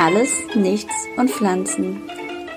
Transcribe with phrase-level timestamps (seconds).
[0.00, 2.00] Alles, Nichts und Pflanzen.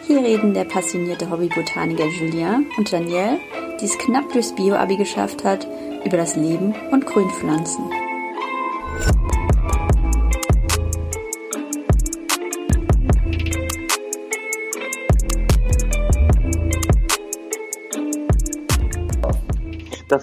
[0.08, 3.38] Hier reden der passionierte Hobbybotaniker Julien und Danielle,
[3.82, 5.68] die es knapp durchs Bio-Abi geschafft hat,
[6.06, 7.84] über das Leben und Grünpflanzen.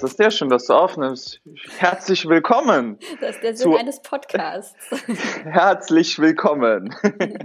[0.01, 1.43] Das ist sehr schön, dass du aufnimmst.
[1.77, 2.99] Herzlich willkommen.
[3.21, 4.75] Das ist der Sinn eines Podcasts.
[5.45, 6.95] Herzlich willkommen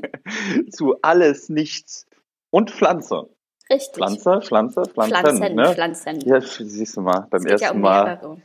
[0.71, 2.07] zu Alles, Nichts
[2.52, 3.27] und Pflanze.
[3.70, 3.95] Richtig.
[3.95, 5.17] Pflanze, Pflanze, Pflanzen.
[5.17, 5.73] Pflanzen, ne?
[5.73, 6.20] Pflanzen.
[6.21, 8.03] Ja, siehst du mal, beim geht ja ersten um Mal.
[8.05, 8.38] mehrere.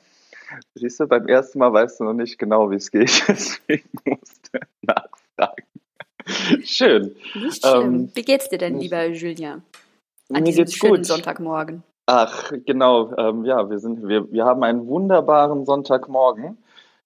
[0.74, 3.22] Siehst du, beim ersten Mal weißt du noch nicht genau, wie es geht.
[3.28, 5.66] Deswegen musst du nachfragen.
[6.64, 7.14] Schön.
[7.36, 7.82] Nicht schlimm.
[7.82, 9.62] Ähm, Wie geht's dir denn, lieber Julien?
[10.32, 11.06] An Mir diesem geht's schönen gut.
[11.06, 11.84] Sonntagmorgen.
[12.12, 13.14] Ach, genau.
[13.16, 16.58] Ähm, ja, wir sind, wir, wir haben einen wunderbaren Sonntagmorgen.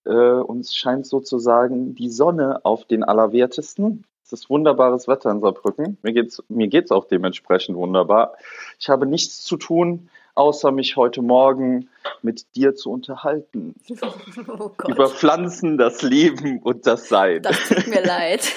[0.07, 4.05] Äh, uns scheint sozusagen die Sonne auf den Allerwertesten.
[4.25, 5.99] Es ist wunderbares Wetter in Saarbrücken.
[6.01, 8.33] Mir geht's, mir geht's auch dementsprechend wunderbar.
[8.81, 11.91] Ich habe nichts zu tun, außer mich heute Morgen
[12.23, 13.75] mit dir zu unterhalten.
[14.49, 17.43] Oh Über Pflanzen, das Leben und das Sein.
[17.43, 18.51] das tut mir leid.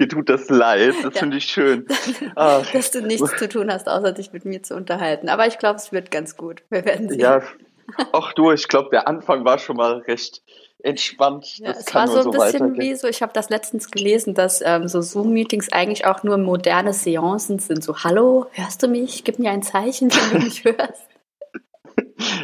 [0.00, 0.94] Dir tut das leid.
[1.02, 1.20] Das Ja.
[1.20, 1.86] finde ich schön.
[2.36, 5.28] Ah, dass du nichts zu tun hast, außer dich mit mir zu unterhalten.
[5.28, 6.62] Aber ich glaube, es wird ganz gut.
[6.70, 7.20] Wir werden sehen.
[7.20, 7.42] Ja,
[8.12, 10.42] auch du, ich glaube, der Anfang war schon mal recht
[10.82, 11.58] entspannt.
[11.58, 12.80] Ja, das es kann war so ein so bisschen weitergehen.
[12.80, 16.94] wie so, ich habe das letztens gelesen, dass ähm, so Zoom-Meetings eigentlich auch nur moderne
[16.94, 17.84] Seancen sind.
[17.84, 19.24] So, hallo, hörst du mich?
[19.24, 21.06] Gib mir ein Zeichen, wenn du mich hörst.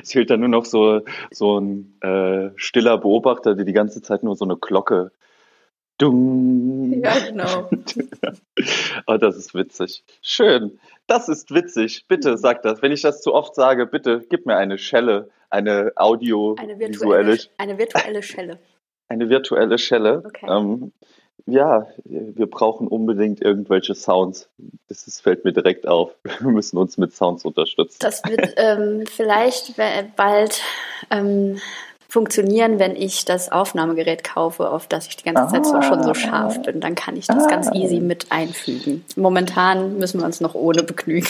[0.02, 4.22] Es fehlt dann nur noch so, so ein äh, stiller Beobachter, der die ganze Zeit
[4.22, 5.12] nur so eine Glocke.
[5.98, 7.02] Dung.
[7.02, 7.70] Ja, genau.
[9.06, 10.04] oh, das ist witzig.
[10.20, 10.78] Schön.
[11.06, 12.06] Das ist witzig.
[12.08, 12.82] Bitte sag das.
[12.82, 17.38] Wenn ich das zu oft sage, bitte gib mir eine Schelle, eine Eine audiovisuelle, virtuelle,
[17.58, 18.58] eine virtuelle Schelle.
[19.08, 20.22] eine virtuelle Schelle.
[20.26, 20.46] Okay.
[20.48, 20.92] Ähm,
[21.46, 24.48] ja, wir brauchen unbedingt irgendwelche Sounds.
[24.88, 26.12] Das fällt mir direkt auf.
[26.40, 27.98] Wir müssen uns mit Sounds unterstützen.
[28.00, 29.74] Das wird ähm, vielleicht
[30.16, 30.60] bald
[31.10, 31.60] ähm,
[32.16, 36.14] funktionieren, wenn ich das Aufnahmegerät kaufe, auf das ich die ganze Zeit so, schon so
[36.14, 36.80] scharf bin.
[36.80, 39.04] Dann kann ich das ganz easy mit einfügen.
[39.16, 41.28] Momentan müssen wir uns noch ohne begnügen.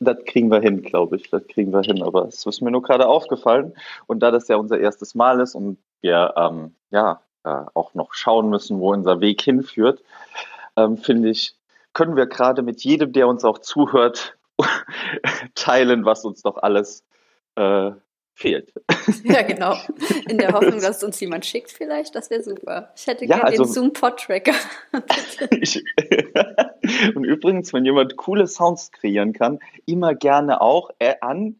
[0.00, 1.30] Das kriegen wir hin, glaube ich.
[1.30, 2.02] Das kriegen wir hin.
[2.02, 3.74] Aber es ist mir nur gerade aufgefallen.
[4.08, 8.12] Und da das ja unser erstes Mal ist und wir ähm, ja äh, auch noch
[8.12, 10.02] schauen müssen, wo unser Weg hinführt,
[10.76, 11.54] ähm, finde ich,
[11.92, 14.36] können wir gerade mit jedem, der uns auch zuhört,
[15.54, 17.04] teilen, was uns doch alles
[17.54, 17.92] äh,
[18.36, 18.72] fehlt.
[19.24, 19.74] ja, genau.
[20.28, 22.14] In der Hoffnung, dass es uns jemand schickt vielleicht.
[22.14, 22.92] Das wäre super.
[22.94, 24.52] Ich hätte Ja, gerne also- den Zoom-Pod-Tracker.
[27.14, 31.58] Und übrigens, wenn jemand coole Sounds kreieren kann, immer gerne auch äh, an.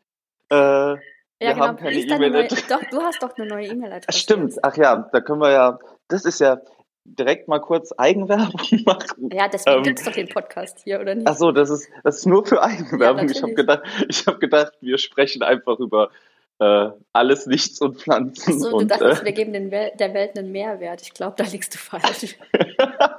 [0.51, 0.99] Äh, Ja,
[1.41, 1.67] genau.
[1.67, 2.65] haben keine E-Mail-Adresse.
[2.69, 4.19] doch, du hast doch eine neue E-Mail-Adresse.
[4.19, 6.61] Stimmt, ach ja, da können wir ja, das ist ja
[7.05, 9.31] direkt mal kurz Eigenwerbung machen.
[9.33, 11.27] Ja, deswegen Ähm, gibt es doch den Podcast hier, oder nicht?
[11.27, 13.29] Ach so, das ist, das ist nur für Eigenwerbung.
[13.29, 16.11] Ja, ich habe gedacht, ich habe gedacht, wir sprechen einfach über
[16.59, 18.59] äh, alles, nichts und Pflanzen.
[18.59, 21.03] so, du und, dachtest, äh, wir geben den Wel der Welt einen Mehrwert.
[21.03, 22.37] Ich glaube, da liegst du falsch.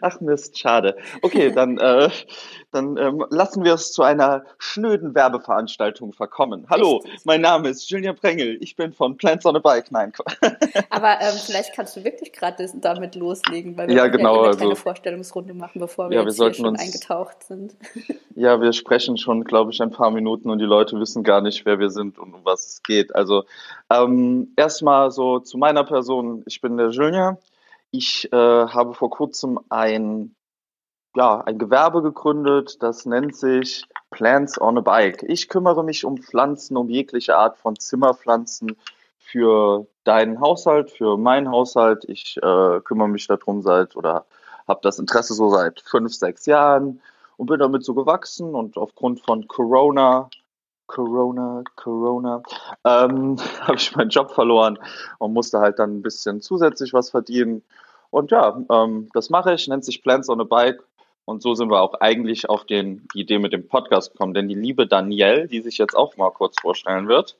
[0.00, 0.96] Ach Mist, schade.
[1.22, 2.08] Okay, dann, äh,
[2.72, 6.66] dann ähm, lassen wir es zu einer schnöden Werbeveranstaltung verkommen.
[6.70, 7.20] Hallo, Richtig.
[7.24, 8.56] mein Name ist Julian Prengel.
[8.60, 9.90] Ich bin von Plants on a Bike.
[9.90, 10.12] Nein,
[10.90, 14.46] Aber ähm, vielleicht kannst du wirklich gerade damit loslegen, weil wir Ja, genau, eh eine
[14.48, 17.74] also- kleine Vorstellungsrunde machen, bevor wir Ja, wir jetzt schon uns- eingetaucht sind.
[18.36, 21.66] Ja, wir sprechen schon, glaube ich, ein paar Minuten und die Leute wissen gar nicht,
[21.66, 23.14] wer wir sind und um was es geht.
[23.14, 23.44] Also
[23.90, 26.42] ähm, erstmal so zu meiner Person.
[26.46, 27.36] Ich bin der Julien.
[27.92, 30.34] Ich äh, habe vor kurzem ein,
[31.16, 35.24] ja, ein Gewerbe gegründet, das nennt sich Plants on a Bike.
[35.24, 38.76] Ich kümmere mich um Pflanzen, um jegliche Art von Zimmerpflanzen
[39.18, 42.04] für deinen Haushalt, für meinen Haushalt.
[42.08, 44.24] Ich äh, kümmere mich darum seit oder
[44.68, 47.00] habe das Interesse so seit fünf, sechs Jahren
[47.36, 50.28] und bin damit so gewachsen und aufgrund von Corona,
[50.90, 52.42] Corona, Corona,
[52.84, 54.78] ähm, habe ich meinen Job verloren
[55.18, 57.62] und musste halt dann ein bisschen zusätzlich was verdienen.
[58.10, 60.82] Und ja, ähm, das mache ich, nennt sich Plants on a Bike.
[61.26, 64.34] Und so sind wir auch eigentlich auf den, die Idee mit dem Podcast gekommen.
[64.34, 67.36] Denn die liebe Danielle, die sich jetzt auch mal kurz vorstellen wird,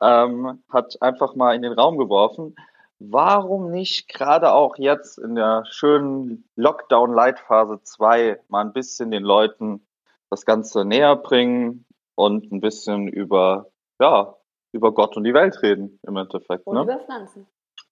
[0.00, 2.56] ähm, hat einfach mal in den Raum geworfen,
[2.98, 9.86] warum nicht gerade auch jetzt in der schönen Lockdown-Light-Phase 2 mal ein bisschen den Leuten
[10.30, 11.84] das Ganze näher bringen
[12.14, 13.70] und ein bisschen über,
[14.00, 14.34] ja,
[14.72, 16.66] über Gott und die Welt reden im Endeffekt.
[16.66, 16.82] Und ne?
[16.82, 17.46] über Pflanzen.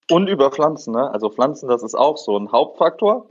[0.09, 1.09] Und über Pflanzen, ne?
[1.11, 3.27] Also Pflanzen, das ist auch so ein Hauptfaktor.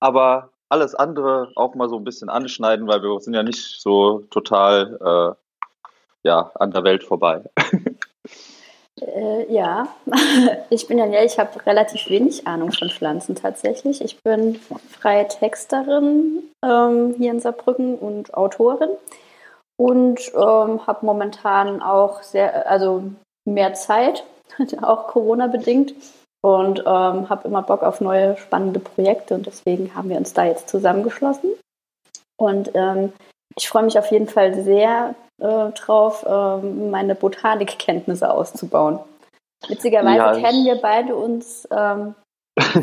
[0.00, 4.20] Aber alles andere auch mal so ein bisschen anschneiden, weil wir sind ja nicht so
[4.30, 7.42] total äh, ja, an der Welt vorbei.
[9.00, 9.88] Äh, ja,
[10.70, 14.00] ich bin Danielle, ich habe relativ wenig Ahnung von Pflanzen tatsächlich.
[14.00, 18.90] Ich bin freie Texterin ähm, hier in Saarbrücken und Autorin
[19.78, 23.04] und ähm, habe momentan auch sehr, also
[23.46, 24.24] mehr Zeit,
[24.82, 25.94] auch Corona bedingt
[26.42, 30.44] und ähm, habe immer Bock auf neue spannende Projekte und deswegen haben wir uns da
[30.44, 31.50] jetzt zusammengeschlossen.
[32.36, 33.12] Und ähm,
[33.56, 39.00] ich freue mich auf jeden Fall sehr äh, drauf, äh, meine Botanikkenntnisse auszubauen.
[39.66, 42.14] Witzigerweise ja, kennen wir beide uns ähm,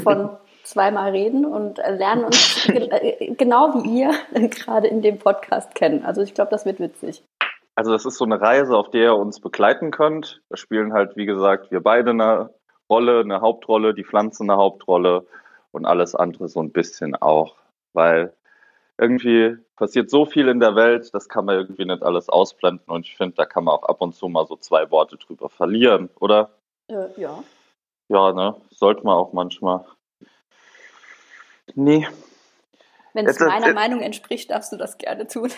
[0.03, 0.29] von
[0.65, 4.11] zweimal reden und lernen uns äh, genau wie ihr
[4.49, 6.03] gerade in dem Podcast kennen.
[6.05, 7.23] Also ich glaube, das wird witzig.
[7.75, 10.41] Also das ist so eine Reise, auf der ihr uns begleiten könnt.
[10.49, 12.49] Da spielen halt, wie gesagt, wir beide eine
[12.89, 15.25] Rolle, eine Hauptrolle, die Pflanze eine Hauptrolle
[15.71, 17.55] und alles andere so ein bisschen auch.
[17.93, 18.33] Weil
[18.97, 23.05] irgendwie passiert so viel in der Welt, das kann man irgendwie nicht alles ausblenden und
[23.05, 26.09] ich finde, da kann man auch ab und zu mal so zwei Worte drüber verlieren,
[26.19, 26.51] oder?
[26.87, 27.43] Äh, ja.
[28.07, 28.55] Ja, ne?
[28.69, 29.83] Sollte man auch manchmal.
[31.73, 32.07] Nee.
[33.15, 35.49] Wenn es meiner jetzt, Meinung entspricht, darfst du das gerne tun.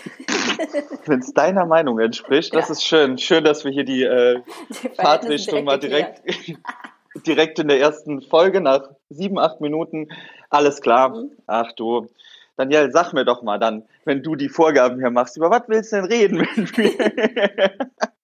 [1.06, 2.74] Wenn es deiner Meinung entspricht, das ja.
[2.74, 3.18] ist schön.
[3.18, 6.22] Schön, dass wir hier die, äh, die Fahrtrichtung mal direkt,
[7.26, 10.10] direkt in der ersten Folge nach sieben, acht Minuten.
[10.52, 11.16] Alles klar.
[11.16, 11.32] Mhm.
[11.48, 12.08] Ach du,
[12.58, 15.92] Daniel, sag mir doch mal dann, wenn du die Vorgaben hier machst, über was willst
[15.92, 16.92] du denn reden mit mir?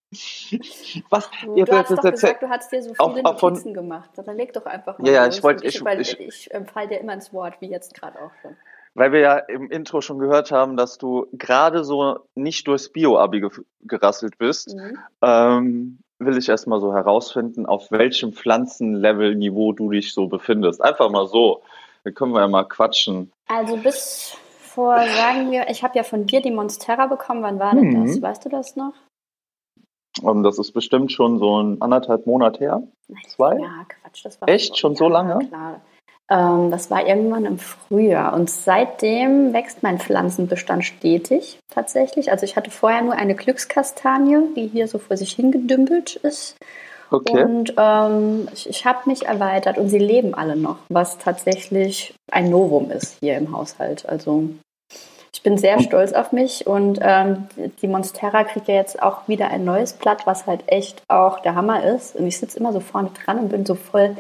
[1.10, 1.30] was?
[1.44, 4.10] Du, du hast doch gesagt, du hast dir so viele auch, Notizen von, gemacht.
[4.16, 5.66] Dann leg doch einfach mal Ja, ja, ich wollte...
[5.66, 8.56] Ich, ich, ich, ich ähm, fall dir immer ins Wort, wie jetzt gerade auch schon.
[8.96, 13.42] Weil wir ja im Intro schon gehört haben, dass du gerade so nicht durchs Bio-Abi
[13.42, 13.50] ge
[13.82, 15.00] gerasselt bist, mhm.
[15.22, 20.82] ähm, will ich erstmal so herausfinden, auf welchem Pflanzenlevel-Niveau du dich so befindest.
[20.82, 21.64] Einfach mal so.
[22.04, 23.32] Da können wir ja mal quatschen.
[23.48, 27.44] Also bis vor, sagen wir, ich habe ja von dir die Monstera bekommen.
[27.44, 28.08] Wann war denn mhm.
[28.08, 28.22] das?
[28.22, 28.94] Weißt du das noch?
[30.22, 32.84] Um, ähm, das ist bestimmt schon so ein anderthalb Monat her.
[33.28, 33.58] Zwei?
[33.58, 34.26] Ja, Quatsch.
[34.26, 34.78] Das war Echt?
[34.78, 35.46] Schon so lange?
[35.48, 35.82] Klar.
[36.30, 38.34] Ähm, das war irgendwann im Frühjahr.
[38.34, 42.32] Und seitdem wächst mein Pflanzenbestand stetig tatsächlich.
[42.32, 46.58] Also ich hatte vorher nur eine Glückskastanie, die hier so vor sich hingedümpelt ist.
[47.12, 47.44] Okay.
[47.44, 52.50] Und ähm, ich, ich habe mich erweitert und sie leben alle noch, was tatsächlich ein
[52.50, 54.08] Novum ist hier im Haushalt.
[54.10, 54.50] Also
[55.44, 57.50] ich bin sehr stolz auf mich und ähm,
[57.82, 61.56] die Monstera kriegt ja jetzt auch wieder ein neues Blatt, was halt echt auch der
[61.56, 62.16] Hammer ist.
[62.16, 64.16] Und ich sitze immer so vorne dran und bin so voll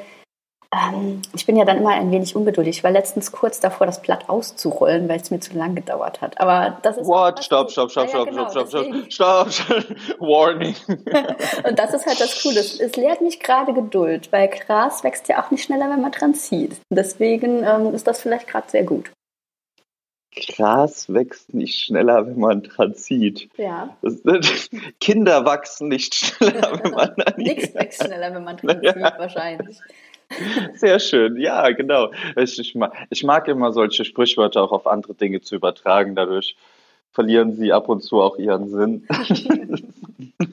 [0.73, 2.77] ähm, ich bin ja dann immer ein wenig ungeduldig.
[2.77, 6.41] Ich war letztens kurz davor, das Blatt auszurollen, weil es mir zu lang gedauert hat.
[6.41, 7.07] Aber das ist.
[7.07, 7.41] What?
[7.41, 9.85] Stopp, stopp, stopp, stopp, genau, stopp, stopp, stopp, stopp,
[10.19, 10.75] Warning.
[10.87, 12.59] Und das ist halt das Coole.
[12.59, 16.33] Es lehrt mich gerade Geduld, weil Gras wächst ja auch nicht schneller, wenn man dran
[16.33, 16.75] zieht.
[16.89, 19.09] Deswegen ähm, ist das vielleicht gerade sehr gut.
[20.35, 23.49] Gras wächst nicht schneller, wenn man dran zieht.
[23.57, 23.95] Ja.
[24.99, 27.37] Kinder wachsen nicht schneller, wenn man dran zieht.
[27.37, 29.13] Nichts wächst schneller, wenn man dran zieht, ja.
[29.17, 29.79] wahrscheinlich.
[30.75, 32.11] Sehr schön, ja, genau.
[32.35, 36.15] Ich, ich, mag, ich mag immer solche Sprichwörter auch auf andere Dinge zu übertragen.
[36.15, 36.55] Dadurch
[37.11, 39.07] verlieren sie ab und zu auch ihren Sinn.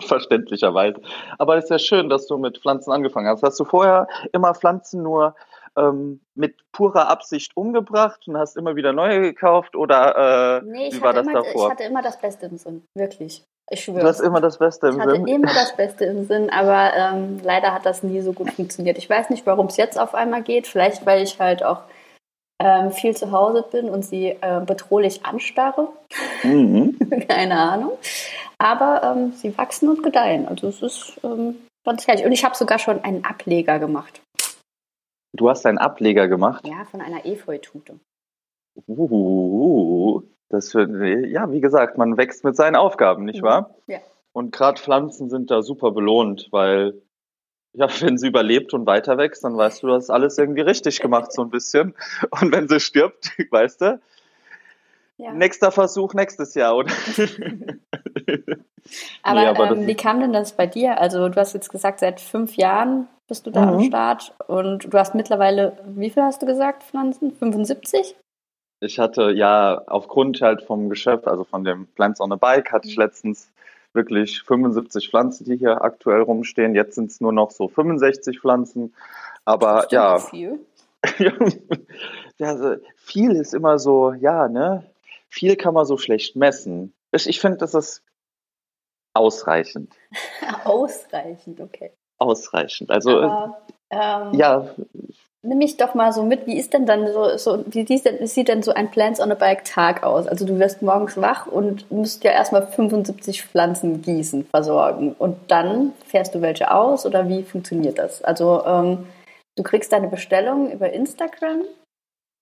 [0.06, 1.00] Verständlicherweise.
[1.38, 3.42] Aber es ist ja schön, dass du mit Pflanzen angefangen hast.
[3.42, 5.34] Hast du vorher immer Pflanzen nur
[5.76, 11.00] ähm, mit purer Absicht umgebracht und hast immer wieder neue gekauft oder äh, nee, wie
[11.00, 11.66] war das immer, davor?
[11.66, 13.44] Ich hatte immer das Beste im Sinn, wirklich.
[13.72, 14.00] Ich schwöre.
[14.00, 15.14] Du hast immer das Beste im ich Sinn.
[15.14, 18.50] Ich hatte immer das Beste im Sinn, aber ähm, leider hat das nie so gut
[18.50, 18.98] funktioniert.
[18.98, 20.66] Ich weiß nicht, warum es jetzt auf einmal geht.
[20.66, 21.82] Vielleicht, weil ich halt auch
[22.60, 25.88] ähm, viel zu Hause bin und sie äh, bedrohlich anstarre.
[26.42, 26.98] Mhm.
[27.28, 27.92] Keine Ahnung.
[28.58, 30.46] Aber ähm, sie wachsen und gedeihen.
[30.46, 32.26] Also es ist ähm, ganz herrlich.
[32.26, 34.20] Und ich habe sogar schon einen Ableger gemacht.
[35.32, 36.66] Du hast einen Ableger gemacht?
[36.66, 38.00] Ja, von einer Efeutute.
[38.86, 43.74] Uh, das wird, ja, wie gesagt, man wächst mit seinen Aufgaben, nicht wahr?
[43.86, 43.98] Ja.
[44.32, 47.00] Und gerade Pflanzen sind da super belohnt, weil
[47.72, 51.00] ja, wenn sie überlebt und weiter wächst, dann weißt du, du hast alles irgendwie richtig
[51.00, 51.94] gemacht, so ein bisschen.
[52.30, 54.00] Und wenn sie stirbt, weißt du,
[55.18, 55.32] ja.
[55.32, 56.90] nächster Versuch nächstes Jahr, oder?
[59.22, 61.00] aber, nee, aber ähm, wie kam denn das bei dir?
[61.00, 63.68] Also du hast jetzt gesagt, seit fünf Jahren bist du da mhm.
[63.68, 67.32] am Start und du hast mittlerweile, wie viel hast du gesagt, Pflanzen?
[67.32, 68.14] 75?
[68.80, 72.88] ich hatte ja aufgrund halt vom Geschäft, also von dem Plants on a Bike, hatte
[72.88, 73.02] ich mhm.
[73.02, 73.50] letztens
[73.92, 76.74] wirklich 75 Pflanzen, die hier aktuell rumstehen.
[76.74, 78.94] Jetzt sind es nur noch so 65 Pflanzen.
[79.44, 80.18] Aber ja.
[80.18, 80.60] Viel.
[82.38, 84.84] ja, also viel ist immer so, ja, ne?
[85.28, 86.92] Viel kann man so schlecht messen.
[87.12, 88.02] Ich, ich finde, das ist
[89.14, 89.92] ausreichend.
[90.64, 91.92] ausreichend, okay.
[92.20, 92.90] Ausreichend.
[92.90, 93.58] Also Aber,
[93.90, 94.66] ähm, ja.
[95.42, 98.48] Nimm mich doch mal so mit, wie ist denn dann so, so wie, wie sieht
[98.48, 100.26] denn so ein Plants on a Bike Tag aus?
[100.26, 105.14] Also du wirst morgens wach und musst ja erstmal 75 Pflanzen gießen, versorgen.
[105.18, 108.22] Und dann fährst du welche aus oder wie funktioniert das?
[108.22, 109.06] Also ähm,
[109.56, 111.62] du kriegst deine Bestellung über Instagram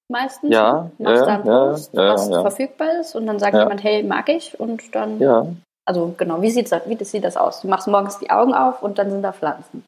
[0.09, 0.53] meistens.
[0.53, 2.41] Ja, machst ja, da einen Post, ja, was ja.
[2.41, 5.21] verfügbar ist und dann sagt jemand, hey, mag ich und dann.
[5.21, 5.47] Ja.
[5.89, 7.63] Also genau, wie sieht, wie sieht das aus?
[7.63, 9.85] Du machst morgens die Augen auf und dann sind da Pflanzen.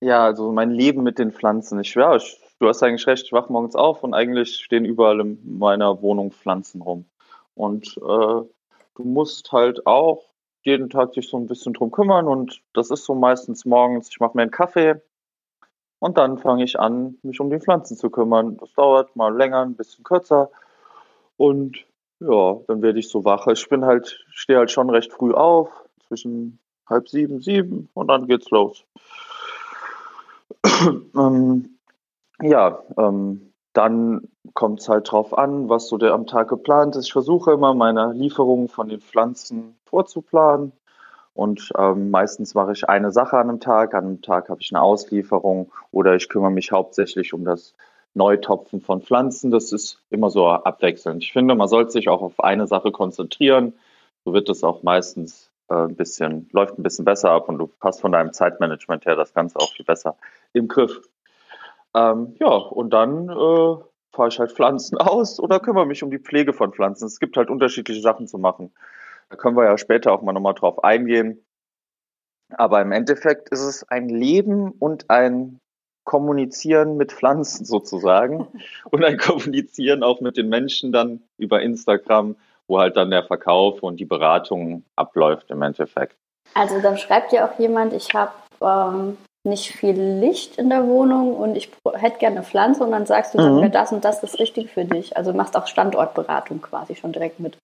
[0.00, 1.78] Ja, also mein Leben mit den Pflanzen.
[1.80, 2.16] Ich, ja,
[2.58, 6.32] du hast eigentlich recht, ich wach morgens auf und eigentlich stehen überall in meiner Wohnung
[6.32, 7.04] Pflanzen rum.
[7.54, 10.24] Und äh, du musst halt auch
[10.62, 14.20] jeden Tag dich so ein bisschen drum kümmern und das ist so meistens morgens, ich
[14.20, 15.02] mache mir einen Kaffee,
[15.98, 18.56] und dann fange ich an, mich um die Pflanzen zu kümmern.
[18.58, 20.50] Das dauert mal länger, ein bisschen kürzer.
[21.36, 21.84] Und
[22.20, 23.46] ja, dann werde ich so wach.
[23.48, 25.70] Ich bin halt, stehe halt schon recht früh auf,
[26.08, 26.58] zwischen
[26.88, 28.84] halb sieben, sieben und dann geht's los.
[31.16, 31.78] ähm,
[32.40, 37.06] ja, ähm, dann kommt es halt drauf an, was so der am Tag geplant ist.
[37.06, 40.72] Ich versuche immer, meine Lieferungen von den Pflanzen vorzuplanen.
[41.34, 43.94] Und ähm, meistens mache ich eine Sache an einem Tag.
[43.94, 47.74] An einem Tag habe ich eine Auslieferung oder ich kümmere mich hauptsächlich um das
[48.16, 49.50] Neutopfen von Pflanzen.
[49.50, 51.22] Das ist immer so abwechselnd.
[51.22, 53.74] Ich finde, man sollte sich auch auf eine Sache konzentrieren.
[54.24, 57.66] So wird es auch meistens äh, ein bisschen, läuft ein bisschen besser ab und du
[57.66, 60.16] passt von deinem Zeitmanagement her das Ganze auch viel besser
[60.52, 61.00] im Griff.
[61.94, 63.76] Ähm, ja, und dann äh,
[64.12, 67.06] fahre ich halt Pflanzen aus oder kümmere mich um die Pflege von Pflanzen.
[67.06, 68.74] Es gibt halt unterschiedliche Sachen zu machen.
[69.28, 71.44] Da können wir ja später auch mal nochmal drauf eingehen.
[72.50, 75.60] Aber im Endeffekt ist es ein Leben und ein
[76.06, 78.48] Kommunizieren mit Pflanzen sozusagen
[78.90, 82.36] und ein Kommunizieren auch mit den Menschen dann über Instagram,
[82.66, 86.16] wo halt dann der Verkauf und die Beratung abläuft im Endeffekt.
[86.54, 88.32] Also dann schreibt ja auch jemand, ich habe
[88.62, 93.06] ähm, nicht viel Licht in der Wohnung und ich hätte gerne eine Pflanze und dann
[93.06, 93.60] sagst du, mhm.
[93.60, 95.16] dann das und das ist richtig für dich.
[95.16, 97.58] Also machst auch Standortberatung quasi schon direkt mit.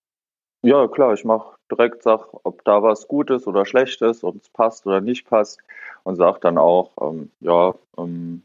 [0.65, 4.37] Ja, klar, ich mache direkt, sag, ob da was gut ist oder schlecht ist, ob
[4.37, 5.61] es passt oder nicht passt
[6.05, 8.45] und sag dann auch, ähm, ja, ähm,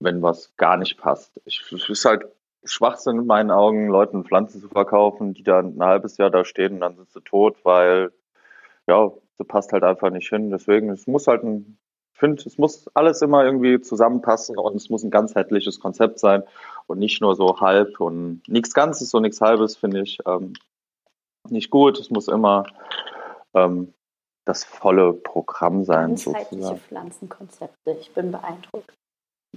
[0.00, 1.32] wenn was gar nicht passt.
[1.44, 2.26] Ich, es ist halt
[2.64, 6.74] Schwachsinn in meinen Augen, Leuten Pflanzen zu verkaufen, die dann ein halbes Jahr da stehen
[6.74, 8.12] und dann sind sie tot, weil,
[8.86, 10.50] ja, sie passt halt einfach nicht hin.
[10.50, 11.78] Deswegen, es muss halt ein,
[12.14, 16.42] ich finde, es muss alles immer irgendwie zusammenpassen und es muss ein ganzheitliches Konzept sein
[16.86, 20.18] und nicht nur so halb und nichts Ganzes und nichts Halbes, finde ich.
[20.26, 20.54] Ähm,
[21.50, 21.98] nicht gut.
[21.98, 22.64] Es muss immer
[23.54, 23.94] ähm,
[24.44, 26.08] das volle Programm sein.
[26.08, 27.90] Ganzheitliche Pflanzenkonzepte.
[28.00, 28.94] Ich bin beeindruckt.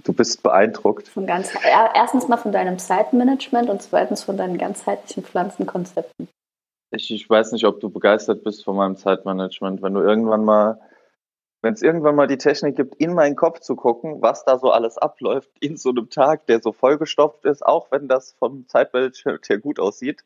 [0.04, 1.08] Du bist beeindruckt.
[1.08, 6.28] Von ganz, erstens mal von deinem Zeitmanagement und zweitens von deinen ganzheitlichen Pflanzenkonzepten.
[6.90, 9.82] Ich, ich weiß nicht, ob du begeistert bist von meinem Zeitmanagement.
[9.82, 10.80] Wenn du irgendwann mal,
[11.62, 14.70] wenn es irgendwann mal die Technik gibt, in meinen Kopf zu gucken, was da so
[14.70, 19.48] alles abläuft in so einem Tag, der so vollgestopft ist, auch wenn das vom Zeitmanagement
[19.48, 20.24] her gut aussieht,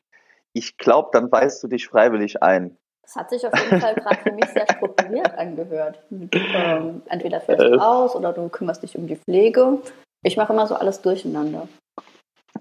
[0.57, 2.77] ich glaube, dann weist du dich freiwillig ein.
[3.03, 6.03] Das hat sich auf jeden Fall gerade für mich sehr strukturiert angehört.
[6.11, 9.79] Ähm, entweder fährst du äh, aus oder du kümmerst dich um die Pflege.
[10.23, 11.69] Ich mache immer so alles durcheinander.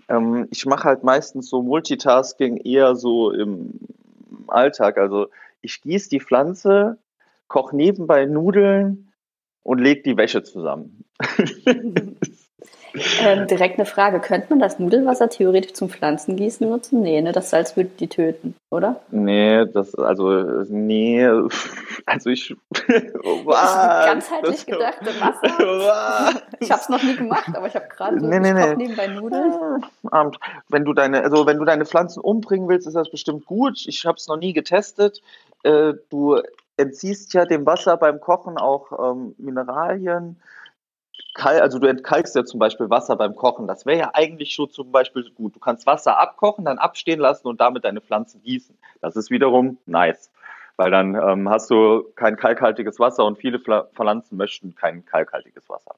[0.07, 3.79] Ähm, ich mache halt meistens so Multitasking eher so im
[4.47, 4.99] Alltag.
[4.99, 5.27] Also
[5.61, 6.99] ich gieße die Pflanze,
[7.47, 9.11] koche nebenbei Nudeln
[9.63, 11.05] und lege die Wäsche zusammen.
[13.21, 14.19] Ähm, direkt eine Frage.
[14.19, 17.01] Könnte man das Nudelwasser theoretisch zum Pflanzengießen nutzen?
[17.01, 17.31] Nee, ne?
[17.31, 19.01] Das Salz würde die töten, oder?
[19.11, 21.25] Nee, das, also, nee,
[22.05, 22.55] also ich.
[22.71, 26.41] was, ganzheitlich das, gedachte Wasser.
[26.59, 28.75] ich habe es noch nie gemacht, aber ich habe gerade so nee, nee, nee.
[28.75, 29.85] nebenbei Nudeln.
[30.69, 33.83] Wenn du deine, also wenn du deine Pflanzen umbringen willst, ist das bestimmt gut.
[33.87, 35.21] Ich habe es noch nie getestet.
[35.63, 36.41] Äh, du
[36.77, 40.37] entziehst ja dem Wasser beim Kochen auch ähm, Mineralien
[41.35, 43.67] also du entkalkst ja zum Beispiel Wasser beim Kochen.
[43.67, 45.55] Das wäre ja eigentlich schon zum Beispiel gut.
[45.55, 48.77] Du kannst Wasser abkochen, dann abstehen lassen und damit deine Pflanzen gießen.
[49.01, 50.31] Das ist wiederum nice,
[50.77, 55.95] weil dann ähm, hast du kein kalkhaltiges Wasser und viele Pflanzen möchten kein kalkhaltiges Wasser.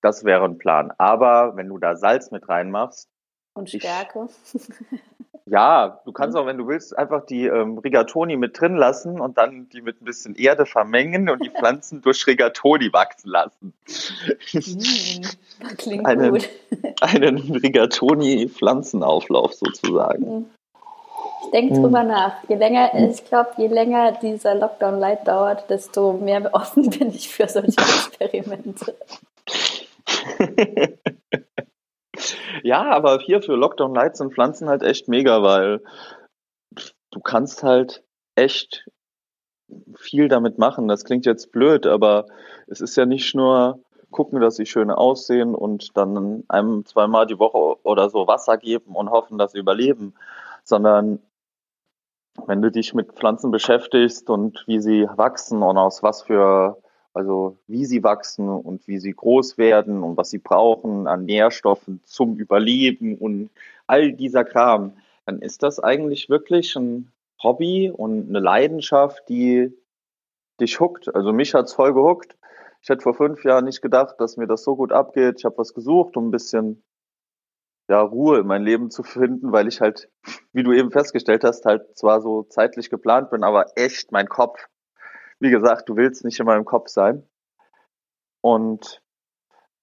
[0.00, 0.92] Das wäre ein Plan.
[0.96, 3.10] Aber wenn du da Salz mit reinmachst.
[3.54, 4.28] Und Stärke.
[5.50, 6.42] Ja, du kannst mhm.
[6.42, 10.02] auch, wenn du willst, einfach die ähm, Rigatoni mit drin lassen und dann die mit
[10.02, 13.72] ein bisschen Erde vermengen und die Pflanzen durch Rigatoni wachsen lassen.
[14.52, 15.22] Mm,
[15.76, 16.48] klingt einen, gut.
[17.00, 20.38] einen Rigatoni-Pflanzenauflauf sozusagen.
[20.38, 20.50] Mhm.
[21.44, 22.08] Ich denke drüber mhm.
[22.08, 22.44] nach.
[22.48, 27.28] Je länger, ich glaube, je länger dieser Lockdown Light dauert, desto mehr offen bin ich
[27.28, 28.94] für solche Experimente.
[32.62, 35.82] Ja, aber hier für Lockdown Light sind Pflanzen halt echt mega, weil
[37.10, 38.02] du kannst halt
[38.34, 38.86] echt
[39.96, 40.88] viel damit machen.
[40.88, 42.26] Das klingt jetzt blöd, aber
[42.66, 43.80] es ist ja nicht nur
[44.10, 48.94] gucken, dass sie schön aussehen und dann einem zweimal die Woche oder so Wasser geben
[48.94, 50.14] und hoffen, dass sie überleben,
[50.64, 51.20] sondern
[52.46, 56.78] wenn du dich mit Pflanzen beschäftigst und wie sie wachsen und aus was für,
[57.14, 62.00] also wie sie wachsen und wie sie groß werden und was sie brauchen an Nährstoffen
[62.04, 63.50] zum Überleben und
[63.86, 64.92] all dieser Kram,
[65.26, 67.12] dann ist das eigentlich wirklich ein
[67.42, 69.72] Hobby und eine Leidenschaft, die
[70.60, 71.14] dich huckt.
[71.14, 72.36] Also mich hat's voll gehuckt.
[72.82, 75.36] Ich hätte vor fünf Jahren nicht gedacht, dass mir das so gut abgeht.
[75.38, 76.82] Ich habe was gesucht, um ein bisschen
[77.88, 80.10] ja, Ruhe in mein Leben zu finden, weil ich halt,
[80.52, 84.68] wie du eben festgestellt hast, halt zwar so zeitlich geplant bin, aber echt mein Kopf,
[85.40, 87.22] wie gesagt, du willst nicht in meinem Kopf sein.
[88.40, 89.02] Und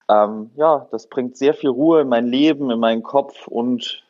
[0.09, 4.03] ähm, ja, das bringt sehr viel Ruhe in mein Leben, in meinen Kopf und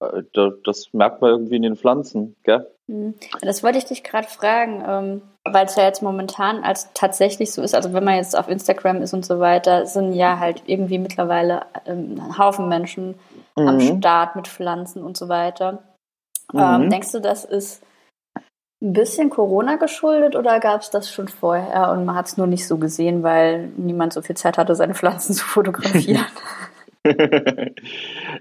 [0.00, 0.22] äh,
[0.64, 2.70] das merkt man irgendwie in den Pflanzen, gell?
[2.86, 3.14] Mhm.
[3.40, 7.62] Das wollte ich dich gerade fragen, ähm, weil es ja jetzt momentan als tatsächlich so
[7.62, 10.98] ist, also wenn man jetzt auf Instagram ist und so weiter, sind ja halt irgendwie
[10.98, 13.14] mittlerweile ähm, ein Haufen Menschen
[13.56, 13.68] mhm.
[13.68, 15.82] am Start mit Pflanzen und so weiter.
[16.52, 16.90] Ähm, mhm.
[16.90, 17.82] denkst du, das ist
[18.84, 22.46] ein bisschen Corona geschuldet oder gab es das schon vorher und man hat es nur
[22.46, 26.26] nicht so gesehen, weil niemand so viel Zeit hatte, seine Pflanzen zu fotografieren?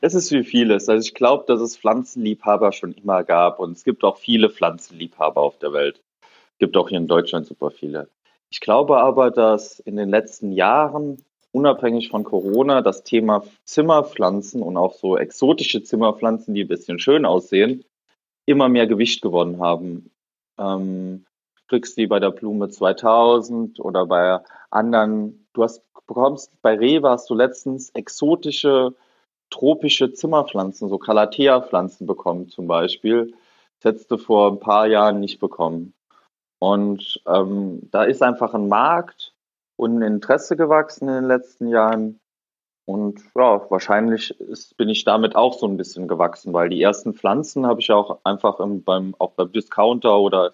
[0.01, 0.87] es ist wie vieles.
[0.87, 5.41] Also ich glaube, dass es Pflanzenliebhaber schon immer gab und es gibt auch viele Pflanzenliebhaber
[5.41, 6.01] auf der Welt.
[6.21, 8.09] Es gibt auch hier in Deutschland super viele.
[8.49, 11.17] Ich glaube aber, dass in den letzten Jahren,
[11.51, 17.25] unabhängig von Corona, das Thema Zimmerpflanzen und auch so exotische Zimmerpflanzen, die ein bisschen schön
[17.25, 17.83] aussehen,
[18.45, 20.09] immer mehr Gewicht gewonnen haben.
[20.57, 21.25] Ähm,
[21.67, 27.29] kriegst die bei der Blume 2000 oder bei anderen, du hast bekommst, bei Rewe hast
[27.29, 28.93] du letztens exotische
[29.49, 33.33] tropische Zimmerpflanzen, so Calathea-Pflanzen bekommen zum Beispiel.
[33.79, 35.93] Das hättest du vor ein paar Jahren nicht bekommen.
[36.59, 39.33] Und ähm, da ist einfach ein Markt
[39.75, 42.19] und ein Interesse gewachsen in den letzten Jahren.
[42.85, 47.13] Und ja, wahrscheinlich ist, bin ich damit auch so ein bisschen gewachsen, weil die ersten
[47.13, 50.53] Pflanzen habe ich auch einfach im, beim, auch beim Discounter oder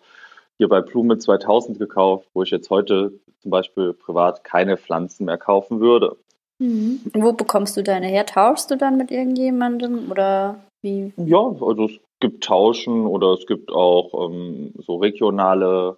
[0.58, 5.38] hier bei Blume 2000 gekauft, wo ich jetzt heute zum Beispiel privat keine Pflanzen mehr
[5.38, 6.18] kaufen würde.
[6.60, 7.02] Mhm.
[7.14, 8.26] Wo bekommst du deine her?
[8.26, 11.14] Tauschst du dann mit irgendjemandem oder wie?
[11.18, 15.98] Ja, also es gibt Tauschen oder es gibt auch ähm, so regionale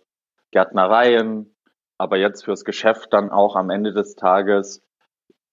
[0.52, 1.54] Gärtnereien,
[1.98, 4.84] aber jetzt fürs Geschäft dann auch am Ende des Tages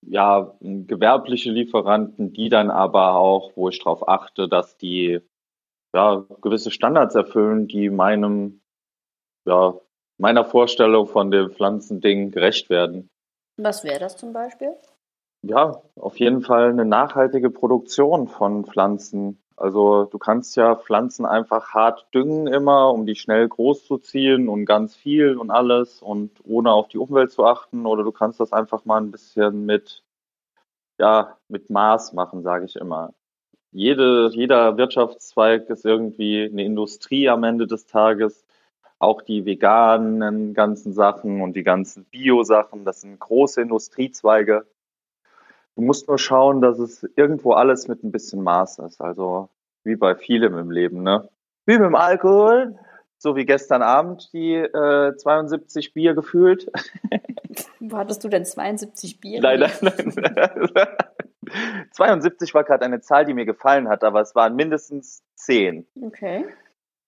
[0.03, 5.21] ja gewerbliche Lieferanten, die dann aber auch, wo ich darauf achte, dass die
[5.95, 8.61] ja gewisse Standards erfüllen, die meinem
[9.47, 9.75] ja
[10.19, 13.09] meiner Vorstellung von dem Pflanzending gerecht werden.
[13.57, 14.75] Was wäre das zum Beispiel?
[15.43, 19.41] Ja, auf jeden Fall eine nachhaltige Produktion von Pflanzen.
[19.59, 24.49] Also du kannst ja Pflanzen einfach hart düngen immer, um die schnell groß zu ziehen
[24.49, 27.85] und ganz viel und alles und ohne auf die Umwelt zu achten.
[27.85, 30.05] Oder du kannst das einfach mal ein bisschen mit,
[30.99, 33.15] ja, mit Maß machen, sage ich immer.
[33.73, 38.47] Jede, jeder Wirtschaftszweig ist irgendwie eine Industrie am Ende des Tages
[39.01, 44.67] auch die veganen ganzen Sachen und die ganzen Bio-Sachen, das sind große Industriezweige.
[45.79, 49.01] Du musst nur schauen, dass es irgendwo alles mit ein bisschen Maß ist.
[49.01, 49.49] Also
[49.85, 51.29] wie bei vielem im Leben, ne?
[51.67, 52.77] Wie mit dem Alkohol,
[53.17, 56.69] so wie gestern Abend die äh, 72 Bier gefühlt.
[57.79, 59.41] Wo hattest du denn 72 Bier?
[59.41, 60.89] Nein, nein, nein.
[61.93, 65.87] 72 war gerade eine Zahl, die mir gefallen hat, aber es waren mindestens 10.
[66.03, 66.45] Okay.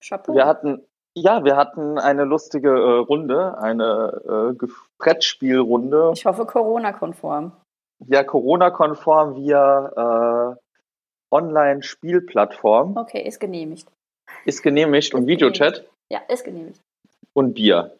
[0.00, 0.32] Chapeau.
[0.32, 4.66] Wir hatten, ja, wir hatten eine lustige äh, Runde, eine äh,
[4.98, 6.12] Brettspielrunde.
[6.14, 7.50] Ich hoffe Corona-konform.
[8.06, 10.56] Ja, Corona-konform via äh,
[11.30, 12.96] Online-Spielplattform.
[12.96, 13.88] Okay, ist genehmigt.
[14.44, 15.84] Ist genehmigt ist und Videochat.
[16.10, 16.80] Ja, ist genehmigt.
[17.34, 17.96] Und Bier.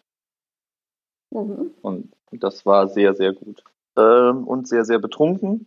[1.30, 1.74] Mhm.
[1.82, 3.62] Und das war sehr, sehr gut.
[3.96, 5.66] Ähm, und sehr, sehr betrunken.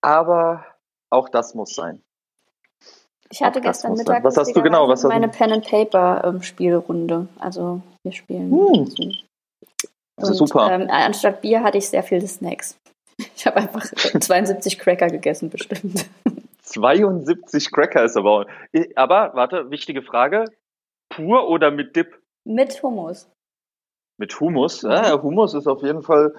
[0.00, 0.64] Aber
[1.10, 2.02] auch das muss sein.
[3.30, 4.88] Ich hatte gestern Mittag was hast du genau?
[4.88, 7.28] Was meine Pen and Paper ähm, Spielrunde.
[7.38, 8.50] Also wir spielen.
[8.50, 9.12] Hm.
[10.16, 10.70] Das ist super.
[10.72, 12.78] Ähm, anstatt Bier hatte ich sehr viele Snacks.
[13.18, 16.06] Ich habe einfach 72 Cracker gegessen, bestimmt.
[16.62, 18.46] 72 Cracker ist aber.
[18.94, 20.44] Aber warte, wichtige Frage:
[21.08, 22.18] Pur oder mit Dip?
[22.44, 23.28] Mit Hummus.
[24.18, 24.82] Mit Hummus?
[24.82, 24.90] Mhm.
[24.90, 26.34] Ja, Hummus ist auf jeden Fall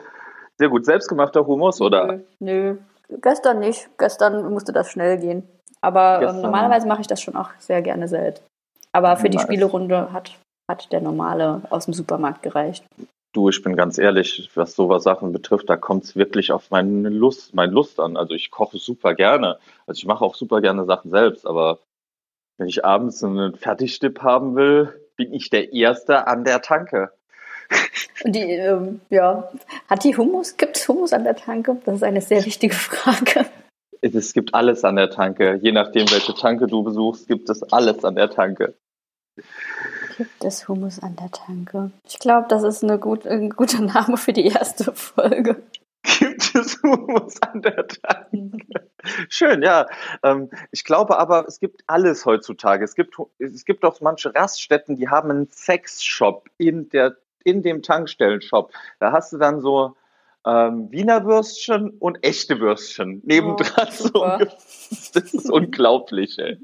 [0.57, 0.85] sehr gut.
[0.85, 2.07] Selbstgemachter Hummus, oder?
[2.07, 2.77] Nö, nö.
[3.21, 3.89] Gestern nicht.
[3.97, 5.47] Gestern musste das schnell gehen.
[5.81, 8.43] Aber ähm, normalerweise mache ich das schon auch sehr gerne selbst.
[8.91, 9.37] Aber für nice.
[9.37, 10.37] die Spielerunde hat,
[10.69, 12.85] hat der normale aus dem Supermarkt gereicht.
[13.31, 17.09] Du, ich bin ganz ehrlich, was sowas Sachen betrifft, da kommt es wirklich auf meine
[17.09, 18.17] Lust, meine Lust an.
[18.17, 19.59] Also ich koche super gerne.
[19.85, 21.79] Also ich mache auch super gerne Sachen selbst, aber
[22.57, 27.11] wenn ich abends einen Fertigstipp haben will, bin ich der Erste an der Tanke.
[28.23, 29.51] Und die, ähm, ja,
[29.87, 30.57] hat die Hummus?
[30.57, 31.79] Gibt es Hummus an der Tanke?
[31.85, 33.45] Das ist eine sehr wichtige Frage.
[34.01, 35.59] Es gibt alles an der Tanke.
[35.61, 38.73] Je nachdem, welche Tanke du besuchst, gibt es alles an der Tanke.
[40.19, 41.91] Gibt es Hummus an der Tanke?
[42.03, 45.63] Ich glaube, das ist eine gut, ein guter Name für die erste Folge.
[46.03, 48.81] Gibt es Hummus an der Tanke?
[49.29, 49.85] Schön, ja.
[50.21, 52.83] Ähm, ich glaube aber, es gibt alles heutzutage.
[52.83, 57.81] Es gibt, es gibt auch manche Raststätten, die haben einen Sexshop in der in dem
[57.81, 58.73] Tankstellenshop.
[58.99, 59.95] Da hast du dann so
[60.45, 63.87] ähm, Wiener Würstchen und echte Würstchen nebendran.
[63.87, 64.37] Oh, so
[65.13, 66.57] das ist unglaublich, ey.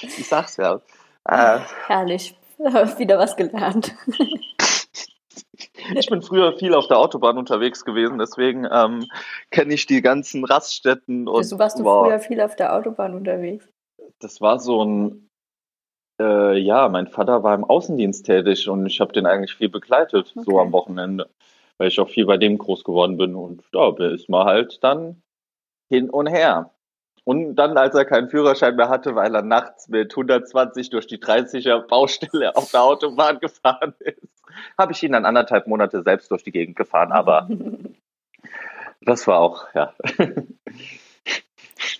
[0.00, 0.80] Ich sag's ja.
[1.26, 2.34] Äh, Herrlich.
[2.98, 3.94] Wieder was gelernt.
[5.94, 9.06] Ich bin früher viel auf der Autobahn unterwegs gewesen, deswegen ähm,
[9.50, 11.28] kenne ich die ganzen Raststätten.
[11.28, 12.06] Und, also warst du wow.
[12.06, 13.68] früher viel auf der Autobahn unterwegs?
[14.18, 15.28] Das war so ein
[16.20, 20.32] äh, ja, mein Vater war im Außendienst tätig und ich habe den eigentlich viel begleitet,
[20.36, 20.44] okay.
[20.46, 21.28] so am Wochenende,
[21.78, 25.22] weil ich auch viel bei dem groß geworden bin und da ist man halt dann
[25.88, 26.73] hin und her.
[27.24, 31.18] Und dann, als er keinen Führerschein mehr hatte, weil er nachts mit 120 durch die
[31.18, 34.20] 30er Baustelle auf der Autobahn gefahren ist,
[34.78, 37.12] habe ich ihn dann anderthalb Monate selbst durch die Gegend gefahren.
[37.12, 37.48] Aber
[39.00, 39.94] das war auch, ja.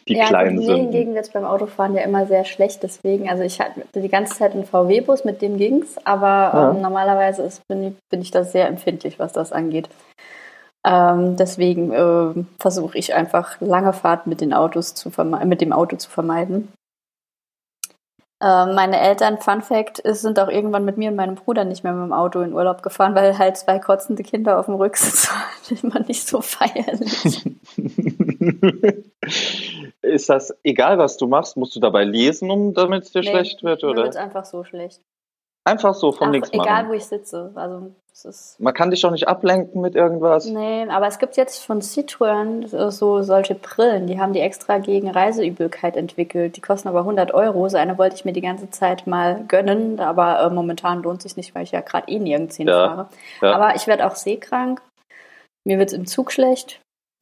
[0.09, 2.83] die ja, kleinen mir hingegen jetzt beim Autofahren ja immer sehr schlecht.
[2.83, 6.71] Deswegen, also ich hatte die ganze Zeit einen VW-Bus, mit dem ging es, aber ja.
[6.71, 9.89] ähm, normalerweise ist, bin, ich, bin ich da sehr empfindlich, was das angeht.
[10.87, 15.11] Ähm, deswegen äh, versuche ich einfach lange Fahrten mit den Autos zu
[15.45, 16.69] mit dem Auto zu vermeiden.
[18.43, 21.95] Äh, meine Eltern, Fun Fact, sind auch irgendwann mit mir und meinem Bruder nicht mehr
[21.95, 25.79] mit dem Auto in Urlaub gefahren, weil halt zwei kotzende Kinder auf dem Rücksitz waren.
[25.83, 27.47] Immer nicht so feierlich.
[30.03, 31.57] ist das egal, was du machst?
[31.57, 33.83] Musst du dabei lesen, um damit es dir nee, schlecht wird?
[33.85, 33.95] Oder?
[33.95, 35.01] Mir wird einfach so schlecht.
[35.67, 36.67] Einfach so vom nichts machen.
[36.67, 37.51] Egal, wo ich sitze.
[37.55, 37.91] Also,
[38.59, 40.45] Man kann dich doch nicht ablenken mit irgendwas.
[40.45, 45.11] Nee, aber es gibt jetzt von Citroën so solche Brillen, die haben die extra gegen
[45.11, 46.57] Reiseübelkeit entwickelt.
[46.57, 47.67] Die kosten aber 100 Euro.
[47.71, 51.37] So eine wollte ich mir die ganze Zeit mal gönnen, aber äh, momentan lohnt sich
[51.37, 53.09] nicht, weil ich ja gerade eh nirgends hinfahre.
[53.41, 53.55] Ja, ja.
[53.55, 54.83] Aber ich werde auch seekrank.
[55.67, 56.81] Mir wird es im Zug schlecht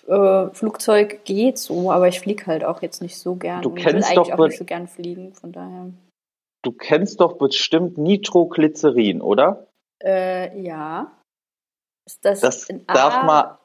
[0.09, 3.63] äh, Flugzeug geht so, aber ich fliege halt auch jetzt nicht so gern.
[3.63, 5.91] Du kennst ich will doch auch nicht so gern fliegen, von daher.
[6.63, 9.67] Du kennst doch bestimmt Nitroglycerin, oder?
[10.03, 11.13] Äh, ja.
[12.07, 13.59] Ist das, das darf A mal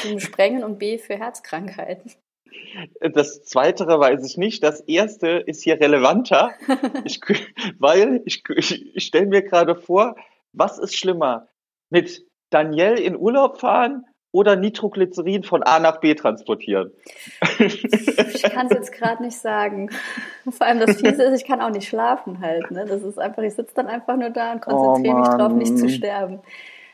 [0.00, 2.12] zum Sprengen und B für Herzkrankheiten?
[3.00, 4.62] Das zweite weiß ich nicht.
[4.62, 6.52] Das erste ist hier relevanter,
[7.04, 7.20] ich,
[7.78, 10.16] weil ich, ich, ich stelle mir gerade vor,
[10.52, 11.48] was ist schlimmer?
[11.90, 16.92] Mit Danielle in Urlaub fahren oder Nitroglycerin von A nach B transportieren?
[17.58, 19.90] Ich kann es jetzt gerade nicht sagen.
[20.48, 22.70] Vor allem das Fiese ist, ich kann auch nicht schlafen halt.
[22.70, 22.84] Ne?
[22.86, 25.78] Das ist einfach, ich sitze dann einfach nur da und konzentriere oh mich drauf, nicht
[25.78, 26.40] zu sterben.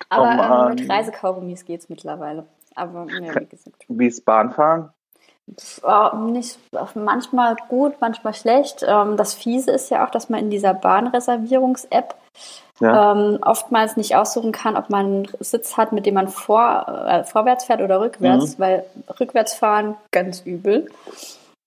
[0.08, 2.46] Aber oh ähm, mit Reisekaugummis geht es mittlerweile.
[2.74, 3.84] Aber ja, wie gesagt.
[3.88, 4.90] Wie ist Bahnfahren?
[5.82, 6.58] Oh, nicht,
[6.94, 8.84] manchmal gut, manchmal schlecht.
[8.86, 12.16] Ähm, das Fiese ist ja auch, dass man in dieser Bahnreservierungs-App
[12.80, 13.12] ja.
[13.12, 17.24] ähm, oftmals nicht aussuchen kann, ob man einen Sitz hat, mit dem man vor, äh,
[17.24, 18.62] vorwärts fährt oder rückwärts, mhm.
[18.62, 18.86] weil
[19.18, 20.90] rückwärts fahren ganz übel.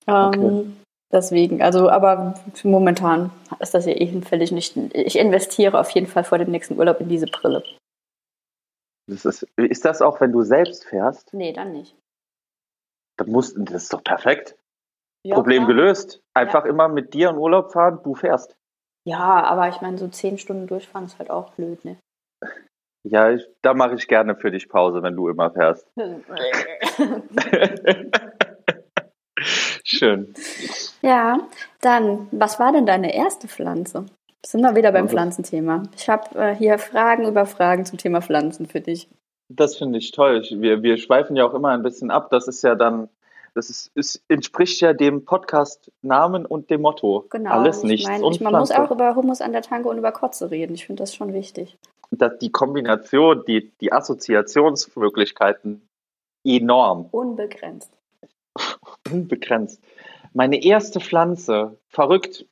[0.07, 0.65] Ähm, okay.
[1.11, 4.51] Deswegen, also, aber momentan ist das ja eh hinfällig.
[4.51, 7.63] Nicht, ich investiere auf jeden Fall vor dem nächsten Urlaub in diese Brille.
[9.07, 11.33] Das ist, ist das auch, wenn du selbst fährst?
[11.33, 11.95] Nee, dann nicht.
[13.17, 14.55] Das, muss, das ist doch perfekt.
[15.25, 15.75] Ja, Problem klar.
[15.75, 16.21] gelöst.
[16.35, 16.69] Einfach ja.
[16.69, 18.55] immer mit dir in Urlaub fahren, du fährst.
[19.09, 21.97] Ja, aber ich meine, so zehn Stunden durchfahren ist halt auch blöd, ne?
[23.03, 25.87] Ja, ich, da mache ich gerne für dich Pause, wenn du immer fährst.
[29.83, 30.31] Schön.
[31.01, 31.39] Ja,
[31.81, 34.05] dann, was war denn deine erste Pflanze?
[34.45, 35.81] Sind wir wieder beim Pflanzenthema.
[35.95, 39.09] Ich habe äh, hier Fragen über Fragen zum Thema Pflanzen für dich.
[39.47, 40.43] Das finde ich toll.
[40.51, 42.29] Wir, wir schweifen ja auch immer ein bisschen ab.
[42.29, 43.09] Das ist ja dann
[43.53, 47.25] das ist, ist, entspricht ja dem Podcast-Namen und dem Motto.
[47.29, 47.51] Genau.
[47.51, 48.59] Alles nichts und Man Pflanze.
[48.59, 50.73] muss auch über Hummus an der Tanke und über Kotze reden.
[50.73, 51.77] Ich finde das schon wichtig.
[52.11, 55.87] Dass die Kombination, die, die Assoziationsmöglichkeiten
[56.43, 57.07] enorm.
[57.11, 57.91] Unbegrenzt.
[59.11, 59.81] Unbegrenzt.
[60.33, 62.45] Meine erste Pflanze, verrückt.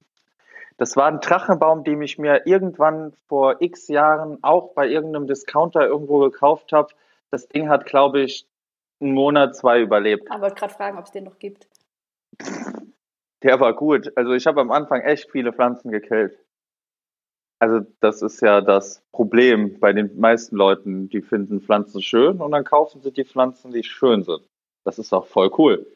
[0.78, 5.86] Das war ein Drachenbaum, den ich mir irgendwann vor x Jahren auch bei irgendeinem Discounter
[5.86, 6.90] irgendwo gekauft habe.
[7.32, 8.48] Das Ding hat, glaube ich,
[9.00, 10.30] einen Monat, zwei überlebt.
[10.32, 11.68] Aber wollte gerade fragen, ob es den noch gibt.
[13.44, 14.12] Der war gut.
[14.16, 16.38] Also ich habe am Anfang echt viele Pflanzen gekillt.
[17.60, 21.10] Also das ist ja das Problem bei den meisten Leuten.
[21.10, 24.44] Die finden Pflanzen schön und dann kaufen sie die Pflanzen, die schön sind.
[24.84, 25.88] Das ist auch voll cool.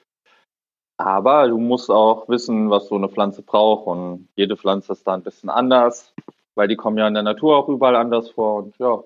[0.97, 5.13] Aber du musst auch wissen, was so eine Pflanze braucht und jede Pflanze ist da
[5.13, 6.13] ein bisschen anders
[6.55, 8.57] weil die kommen ja in der Natur auch überall anders vor.
[8.57, 9.03] Und ja,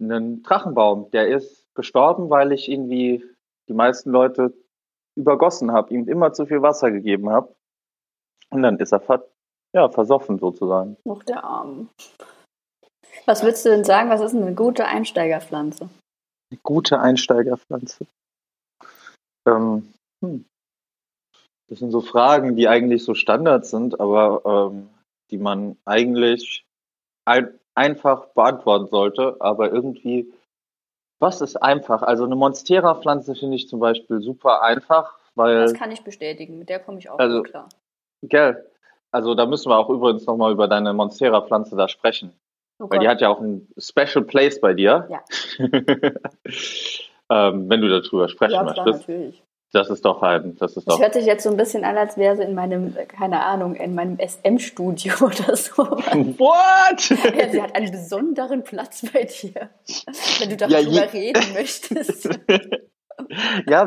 [0.00, 3.24] einen Drachenbaum, der ist gestorben, weil ich ihn wie
[3.68, 4.52] die meisten Leute
[5.16, 7.54] übergossen habe, ihm immer zu viel Wasser gegeben habe.
[8.50, 9.24] Und dann ist er ver
[9.72, 10.96] ja, versoffen sozusagen.
[11.04, 11.90] Noch der Arm.
[13.26, 15.88] Was würdest du denn sagen, was ist eine gute Einsteigerpflanze?
[16.50, 18.06] Eine gute Einsteigerpflanze.
[19.46, 19.92] Ähm,
[20.24, 20.44] hm.
[21.68, 24.90] Das sind so Fragen, die eigentlich so Standards sind, aber ähm,
[25.30, 26.64] die man eigentlich
[27.24, 29.36] ein, einfach beantworten sollte.
[29.38, 30.32] Aber irgendwie,
[31.20, 32.02] was ist einfach?
[32.02, 35.60] Also eine Monstera-Pflanze finde ich zum Beispiel super einfach, weil.
[35.62, 37.68] Das kann ich bestätigen, mit der komme ich auch also, klar.
[38.22, 38.66] Gell.
[39.12, 42.32] Also da müssen wir auch übrigens nochmal über deine Monstera-Pflanze da sprechen.
[42.78, 45.06] Oh weil die hat ja auch ein Special Place bei dir.
[45.10, 45.20] Ja.
[47.30, 49.04] ähm, wenn du darüber sprechen ja, möchtest.
[49.04, 49.42] Klar, natürlich.
[49.72, 51.00] Das ist doch ein, das ist das doch.
[51.00, 53.94] hört sich jetzt so ein bisschen an, als wäre sie in meinem, keine Ahnung, in
[53.94, 55.84] meinem SM-Studio oder so.
[55.84, 57.36] What?
[57.36, 59.70] Ja, sie hat einen besonderen Platz bei dir,
[60.40, 62.28] wenn du darüber ja, reden möchtest.
[63.68, 63.86] ja,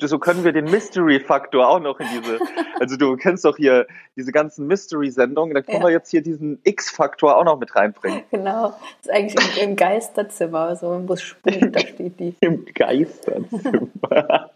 [0.00, 2.40] so können wir den Mystery-Faktor auch noch in diese,
[2.80, 5.84] also du kennst doch hier diese ganzen Mystery-Sendungen, da können ja.
[5.84, 8.22] wir jetzt hier diesen X-Faktor auch noch mit reinbringen.
[8.32, 12.34] Genau, das ist eigentlich im, im Geisterzimmer, so Bus springen, da steht die.
[12.40, 14.50] Im Geisterzimmer.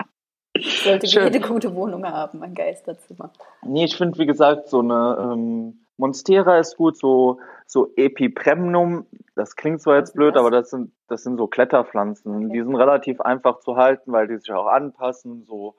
[0.63, 1.25] Sollte Schön.
[1.25, 3.31] jede gute Wohnung haben, ein Geisterzimmer.
[3.63, 9.57] Nee, ich finde, wie gesagt, so eine ähm, Monstera ist gut, so, so Epipremnum, das
[9.57, 10.41] klingt zwar jetzt blöd, das?
[10.41, 12.47] aber das sind, das sind so Kletterpflanzen.
[12.47, 12.53] Okay.
[12.53, 15.45] Die sind relativ einfach zu halten, weil die sich auch anpassen.
[15.45, 15.75] So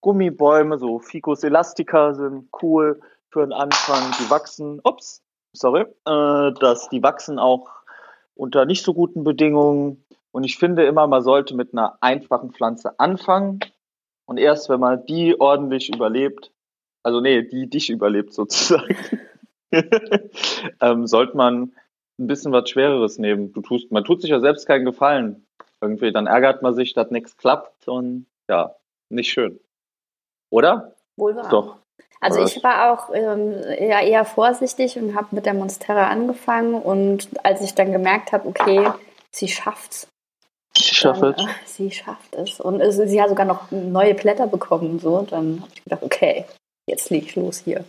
[0.00, 4.12] Gummibäume, so Ficus elastica sind cool für den Anfang.
[4.20, 7.68] Die wachsen, ups, sorry, äh, dass die wachsen auch
[8.34, 10.04] unter nicht so guten Bedingungen.
[10.30, 13.60] Und ich finde immer, man sollte mit einer einfachen Pflanze anfangen
[14.26, 16.52] und erst wenn man die ordentlich überlebt,
[17.02, 18.96] also nee, die dich überlebt sozusagen,
[20.80, 21.72] ähm, sollte man
[22.18, 23.52] ein bisschen was Schwereres nehmen.
[23.52, 25.46] Du tust, man tut sich ja selbst keinen Gefallen.
[25.80, 28.74] Irgendwie, dann ärgert man sich, dass nichts klappt und ja,
[29.10, 29.60] nicht schön.
[30.50, 30.94] Oder?
[31.16, 31.48] Wohl wahr.
[31.50, 31.76] Doch.
[32.20, 37.28] Also ich war auch ähm, eher, eher vorsichtig und habe mit der Monstera angefangen und
[37.44, 38.90] als ich dann gemerkt habe, okay,
[39.30, 40.08] sie schafft's,
[40.78, 41.36] Sie schafft es.
[41.42, 42.60] Äh, sie schafft es.
[42.60, 44.98] Und es, sie hat sogar noch neue Blätter bekommen.
[44.98, 45.18] So.
[45.18, 46.44] Und dann habe ich gedacht, okay,
[46.86, 47.84] jetzt leg ich los hier.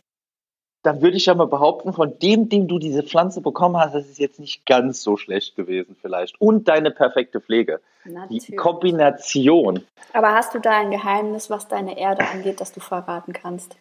[0.84, 4.08] Dann würde ich ja mal behaupten, von dem, dem du diese Pflanze bekommen hast, das
[4.08, 6.40] ist jetzt nicht ganz so schlecht gewesen vielleicht.
[6.40, 7.82] Und deine perfekte Pflege.
[8.06, 8.46] Natürlich.
[8.46, 9.84] Die Kombination.
[10.14, 13.76] Aber hast du da ein Geheimnis, was deine Erde angeht, das du verraten kannst?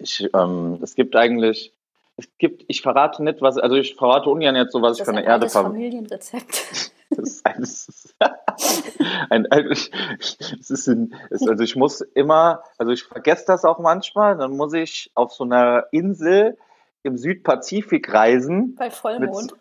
[0.00, 1.72] Ich, ähm, es gibt eigentlich,
[2.16, 5.10] es gibt, ich verrate nicht, was, also ich verrate ungern jetzt so, was ich für
[5.10, 5.74] eine Erde verrate.
[5.74, 6.90] Familienrezept.
[7.10, 8.14] Das ist eines,
[9.30, 13.78] ein, ein, es ist ein, es, also ich muss immer, also ich vergesse das auch
[13.78, 16.56] manchmal, dann muss ich auf so einer Insel
[17.02, 18.76] im Südpazifik reisen.
[18.76, 19.52] Bei Vollmond.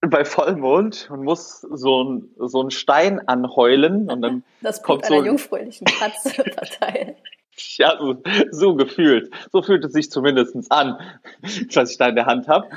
[0.00, 5.04] Mit, bei Vollmond und muss so ein, so einen Stein anheulen und dann das kommt
[5.04, 7.16] einer so jungfräulichen Katze verteilen.
[7.78, 9.30] Ja, so, so gefühlt.
[9.52, 10.98] So fühlt es sich zumindest an,
[11.74, 12.68] was ich da in der Hand habe.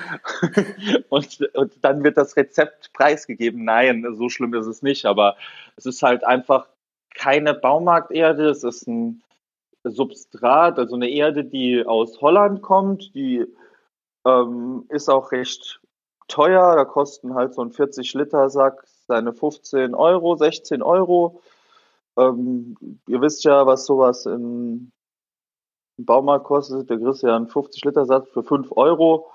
[1.10, 3.66] Und, und dann wird das Rezept preisgegeben.
[3.66, 5.36] Nein, so schlimm ist es nicht, aber
[5.76, 6.68] es ist halt einfach
[7.16, 9.22] keine Baumarkterde, es ist ein
[9.84, 13.46] Substrat, also eine Erde, die aus Holland kommt, die
[14.26, 15.80] ähm, ist auch recht
[16.28, 21.42] teuer, da kosten halt so ein 40-Liter-Sack seine 15 Euro, 16 Euro.
[22.20, 22.76] Ähm,
[23.08, 24.92] ihr wisst ja, was sowas im
[25.98, 26.90] Baumarkt kostet.
[26.90, 29.32] Der kriegst ja einen 50-Liter-Satz für 5 Euro.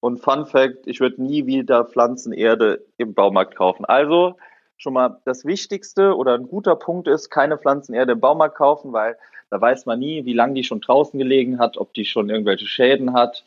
[0.00, 3.84] Und Fun Fact, ich würde nie wieder Pflanzenerde im Baumarkt kaufen.
[3.84, 4.36] Also
[4.76, 9.16] schon mal das Wichtigste oder ein guter Punkt ist, keine Pflanzenerde im Baumarkt kaufen, weil
[9.50, 12.66] da weiß man nie, wie lange die schon draußen gelegen hat, ob die schon irgendwelche
[12.66, 13.46] Schäden hat.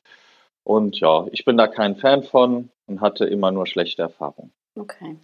[0.64, 4.52] Und ja, ich bin da kein Fan von und hatte immer nur schlechte Erfahrungen.
[4.76, 5.18] Okay.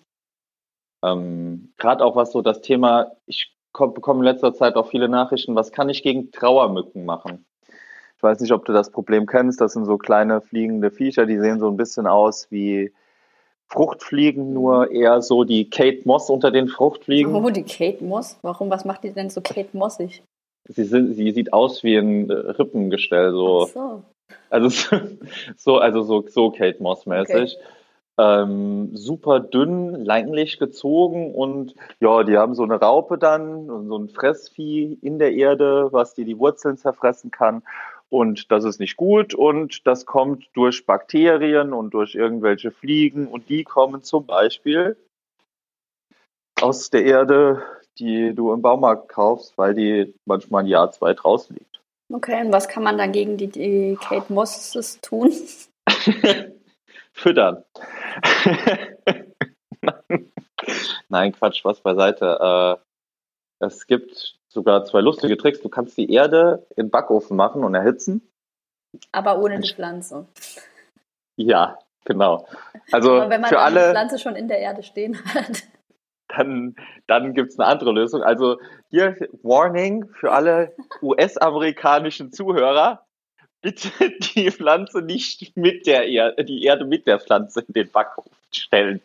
[1.04, 5.55] Ähm, Gerade auch was so das Thema, ich bekomme in letzter Zeit auch viele Nachrichten,
[5.55, 7.45] was kann ich gegen Trauermücken machen?
[8.15, 11.39] Ich weiß nicht, ob du das Problem kennst, das sind so kleine fliegende Viecher, die
[11.39, 12.93] sehen so ein bisschen aus wie
[13.67, 17.33] Fruchtfliegen, nur eher so die Kate Moss unter den Fruchtfliegen.
[17.33, 18.38] Oh, die Kate Moss?
[18.41, 18.69] Warum?
[18.69, 20.23] Was macht die denn so Kate Mossig?
[20.65, 23.63] Sie, sind, sie sieht aus wie ein äh, Rippengestell, so.
[23.63, 24.03] Ach so.
[24.49, 24.69] Also
[25.57, 27.57] so, also so, so Kate Moss mäßig.
[27.57, 27.65] Okay
[28.17, 33.97] ähm, super dünn, leinlich gezogen und ja, die haben so eine Raupe dann und so
[33.97, 37.63] ein Fressvieh in der Erde, was dir die Wurzeln zerfressen kann.
[38.10, 43.49] Und das ist nicht gut und das kommt durch Bakterien und durch irgendwelche Fliegen und
[43.49, 44.95] die kommen zum Beispiel
[46.62, 47.63] aus der Erde,
[47.97, 51.82] die du im Baumarkt kaufst, weil die manchmal ein Jahr, zwei draußen liegt.
[52.12, 55.32] Okay, und was kann man dann gegen die, die Kate Mosses tun?
[57.13, 57.63] füttern.
[61.10, 62.80] Nein, Quatsch, was beiseite.
[63.62, 65.62] Äh, es gibt sogar zwei lustige Tricks.
[65.62, 68.30] Du kannst die Erde in den Backofen machen und erhitzen.
[69.12, 70.28] Aber ohne die Pflanze.
[71.36, 72.47] Ja, genau.
[72.91, 75.63] Also Aber wenn man für alle, die Pflanze schon in der Erde stehen hat.
[76.28, 76.76] dann,
[77.08, 78.21] dann gibt es eine andere Lösung.
[78.21, 83.06] Also hier Warning für alle US-amerikanischen Zuhörer.
[83.63, 83.89] Bitte
[84.36, 89.02] die Pflanze nicht mit der Erde, die Erde mit der Pflanze in den Backofen stellen.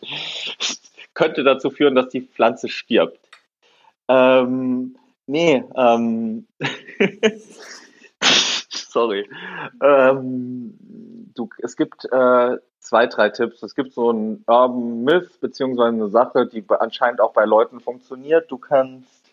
[1.14, 3.18] Könnte dazu führen, dass die Pflanze stirbt.
[4.08, 6.46] Ähm, nee, ähm,
[8.70, 9.28] sorry.
[9.82, 10.76] Ähm,
[11.34, 13.62] du, es gibt äh, zwei, drei Tipps.
[13.62, 18.50] Es gibt so einen Urban Myth, beziehungsweise eine Sache, die anscheinend auch bei Leuten funktioniert.
[18.50, 19.32] Du kannst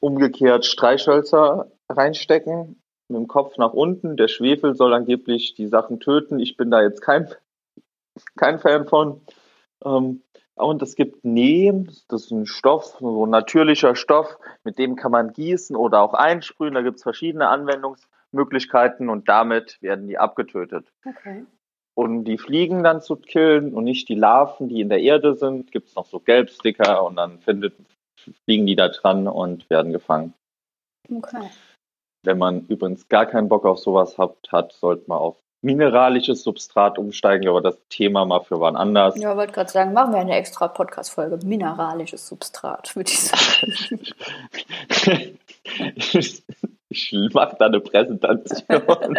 [0.00, 4.16] umgekehrt Streichhölzer reinstecken, mit dem Kopf nach unten.
[4.16, 6.38] Der Schwefel soll angeblich die Sachen töten.
[6.38, 7.28] Ich bin da jetzt kein,
[8.36, 9.20] kein Fan von.
[9.84, 10.22] Ähm,
[10.56, 15.12] und es gibt Neem, das ist ein Stoff, so ein natürlicher Stoff, mit dem kann
[15.12, 16.72] man gießen oder auch einsprühen.
[16.72, 20.90] Da gibt es verschiedene Anwendungsmöglichkeiten und damit werden die abgetötet.
[21.04, 21.44] Okay.
[21.94, 25.72] Um die Fliegen dann zu killen und nicht die Larven, die in der Erde sind,
[25.72, 27.74] gibt es noch so Gelbsticker und dann findet,
[28.44, 30.32] fliegen die da dran und werden gefangen.
[31.10, 31.50] Okay.
[32.22, 36.98] Wenn man übrigens gar keinen Bock auf sowas hat, hat sollte man auf mineralisches Substrat
[36.98, 39.16] umsteigen, aber das Thema mal für wann anders.
[39.18, 41.38] Ja, wollte gerade sagen, machen wir eine extra Podcast-Folge.
[41.44, 44.00] Mineralisches Substrat, würde ich sagen.
[45.96, 46.42] ich
[46.88, 48.64] ich mache da eine Präsentation.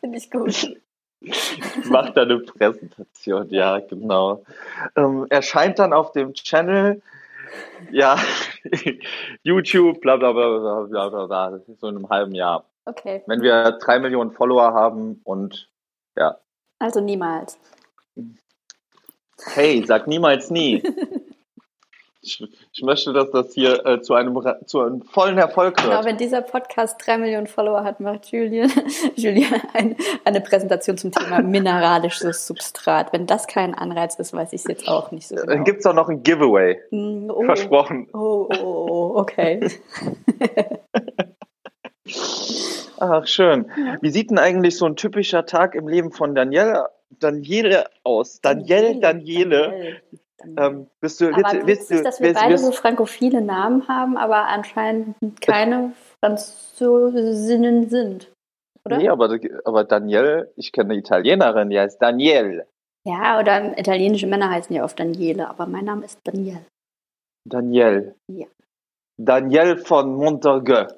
[0.00, 0.76] Finde ich gut.
[1.20, 4.44] Ich mache da eine Präsentation, ja, genau.
[4.94, 7.02] Ähm, erscheint dann auf dem Channel,
[7.90, 8.18] ja,
[9.42, 12.68] YouTube, bla bla bla bla bla bla, bla so in einem halben Jahr.
[12.84, 13.22] Okay.
[13.26, 15.68] Wenn wir drei Millionen Follower haben und
[16.16, 16.38] ja.
[16.78, 17.58] Also niemals.
[19.54, 20.82] Hey, sag niemals nie.
[22.26, 24.36] Ich, ich möchte, dass das hier äh, zu, einem,
[24.66, 25.88] zu einem vollen Erfolg wird.
[25.88, 28.68] Genau, wenn dieser Podcast drei Millionen Follower hat, macht Julian,
[29.14, 33.12] Julian ein, eine Präsentation zum Thema mineralisches Substrat.
[33.12, 35.46] Wenn das kein Anreiz ist, weiß ich es jetzt auch nicht so genau.
[35.46, 36.80] Dann gibt es auch noch ein Giveaway.
[36.90, 38.08] Mm, oh, Versprochen.
[38.12, 39.60] Oh, oh, oh, okay.
[42.98, 43.70] Ach, schön.
[44.00, 48.40] Wie sieht denn eigentlich so ein typischer Tag im Leben von Danielle, Daniele aus?
[48.40, 49.68] Danielle, Daniele.
[49.70, 50.00] Danielle.
[50.44, 53.88] Ähm, bist du, Aber willst, witzig, du, dass wir willst, beide willst, so frankophile Namen
[53.88, 58.32] haben, aber anscheinend keine Franzosinnen sind.
[58.84, 58.98] Oder?
[58.98, 62.66] Nee, aber, aber Danielle, ich kenne eine Italienerin, die heißt Danielle.
[63.04, 66.58] Ja, oder italienische Männer heißen ja oft Daniele, aber mein Name ist Daniel.
[67.48, 68.14] Danielle.
[68.28, 68.46] Ja.
[69.16, 70.88] Danielle von Montague.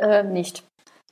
[0.00, 0.64] Äh, nicht.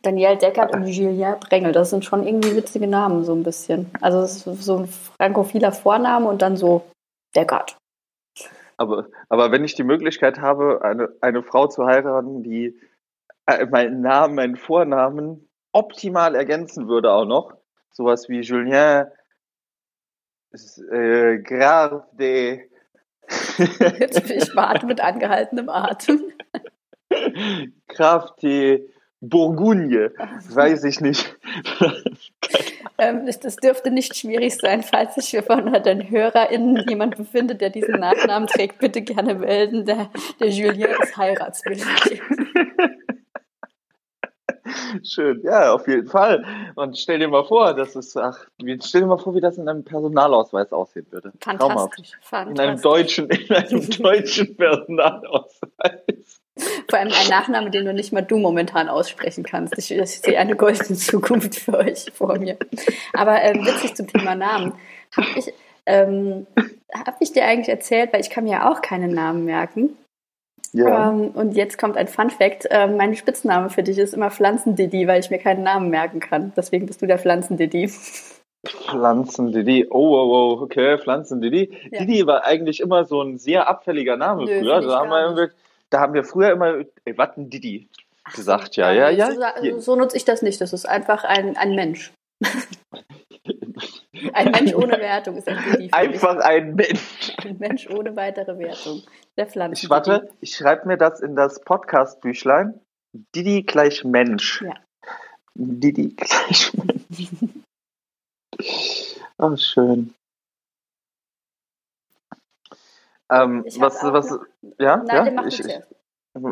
[0.03, 3.91] Daniel Deckert und Julien Brengel, das sind schon irgendwie witzige Namen, so ein bisschen.
[4.01, 6.83] Also es ist so ein frankophiler Vorname und dann so
[7.37, 7.79] Deckert.
[8.77, 12.79] Aber, aber wenn ich die Möglichkeit habe, eine, eine Frau zu heiraten, die
[13.47, 17.55] äh, meinen Namen, meinen Vornamen optimal ergänzen würde auch noch,
[17.91, 19.07] sowas wie Julien
[20.91, 22.69] äh, Graf de
[23.99, 26.33] Jetzt bin ich warte mit angehaltenem Atem.
[27.89, 28.89] Graf de
[29.21, 30.13] Bourgogne,
[30.49, 31.37] weiß ich nicht.
[32.99, 38.01] Ähm, das, dürfte nicht schwierig sein, falls sich von den HörerInnen jemand befindet, der diesen
[38.01, 39.85] Nachnamen trägt, bitte gerne melden.
[39.85, 41.85] Der, der Julien ist heiratswillig.
[45.03, 46.45] Schön, ja, auf jeden Fall.
[46.75, 48.47] Und stell dir mal vor, das ist, ach,
[48.83, 51.33] stell dir mal vor, wie das in einem Personalausweis aussehen würde.
[51.41, 52.51] Fantastisch, Traumhaft.
[52.51, 56.41] In einem deutschen, in einem deutschen Personalausweis.
[56.89, 59.77] Vor allem ein Nachname, den du nicht mal du momentan aussprechen kannst.
[59.79, 62.57] Ich, ich sehe eine goldene Zukunft für euch vor mir.
[63.13, 64.73] Aber ähm, witzig zum Thema Namen.
[65.17, 65.53] Habe ich,
[65.87, 66.47] ähm,
[66.95, 69.97] hab ich dir eigentlich erzählt, weil ich kann mir ja auch keine Namen merken.
[70.73, 71.11] Ja.
[71.11, 72.67] Ähm, und jetzt kommt ein Fun Fact.
[72.71, 76.53] Ähm, mein Spitzname für dich ist immer Pflanzendidi, weil ich mir keinen Namen merken kann.
[76.57, 77.91] Deswegen bist du der Pflanzendidi.
[78.67, 81.71] Pflanzendidi, oh, oh, oh, okay, Pflanzendidi.
[81.91, 82.01] Ja.
[82.01, 84.81] Didi war eigentlich immer so ein sehr abfälliger Name Nö, früher.
[84.81, 85.55] Da haben, wir irgendwie,
[85.91, 87.89] da haben wir früher immer, ey, was ein Didi
[88.35, 89.31] gesagt, ja, ja, ja.
[89.61, 90.61] So, so nutze ich das nicht.
[90.61, 92.13] Das ist einfach ein, ein Mensch.
[94.33, 95.91] ein Mensch ohne Wertung ist ein Didi.
[95.93, 97.33] Einfach ein Mensch.
[97.45, 99.03] Ein Mensch ohne weitere Wertung.
[99.37, 99.85] Der Pflanzen.
[99.85, 102.81] Ich warte, ich schreibe mir das in das Podcast-Büchlein.
[103.35, 104.63] Didi gleich Mensch.
[104.63, 104.75] Ja.
[105.55, 107.31] Didi gleich Mensch.
[109.39, 110.15] Oh, schön.
[113.31, 114.39] Ähm, was, was,
[114.79, 115.61] ja, Nein, ja, ich.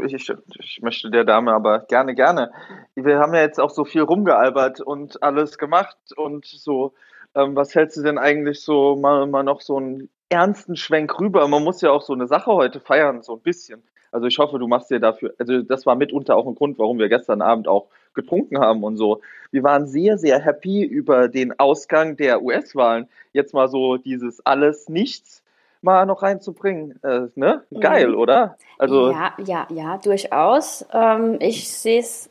[0.07, 2.53] Ich, ich, ich, möchte der Dame aber gerne, gerne.
[2.95, 6.95] Wir haben ja jetzt auch so viel rumgealbert und alles gemacht und so.
[7.35, 11.47] Ähm, was hältst du denn eigentlich so mal, mal noch so einen ernsten Schwenk rüber?
[11.49, 13.83] Man muss ja auch so eine Sache heute feiern, so ein bisschen.
[14.11, 16.99] Also ich hoffe, du machst dir dafür, also das war mitunter auch ein Grund, warum
[16.99, 19.21] wir gestern Abend auch getrunken haben und so.
[19.51, 23.09] Wir waren sehr, sehr happy über den Ausgang der US-Wahlen.
[23.33, 25.44] Jetzt mal so dieses alles, nichts
[25.85, 26.99] mal noch reinzubringen.
[27.03, 27.63] Äh, ne?
[27.79, 28.19] Geil, mhm.
[28.19, 28.57] oder?
[28.79, 30.85] Also, ja, ja, ja, durchaus.
[30.93, 32.31] Ähm, ich sehe es,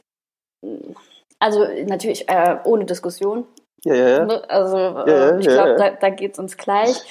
[1.39, 3.45] also natürlich äh, ohne Diskussion.
[3.85, 4.25] Ja, ja, ja.
[4.25, 4.49] Ne?
[4.49, 7.01] Also äh, ich glaube, da, da geht es uns gleich.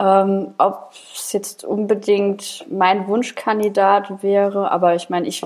[0.00, 5.42] Ähm, ob es jetzt unbedingt mein Wunschkandidat wäre, aber ich meine, ich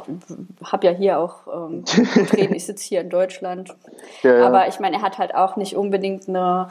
[0.65, 1.85] habe ja hier auch ähm,
[2.33, 3.77] reden, ich sitze hier in Deutschland.
[4.23, 4.47] Ja, ja.
[4.47, 6.69] Aber ich meine, er hat halt auch nicht unbedingt eine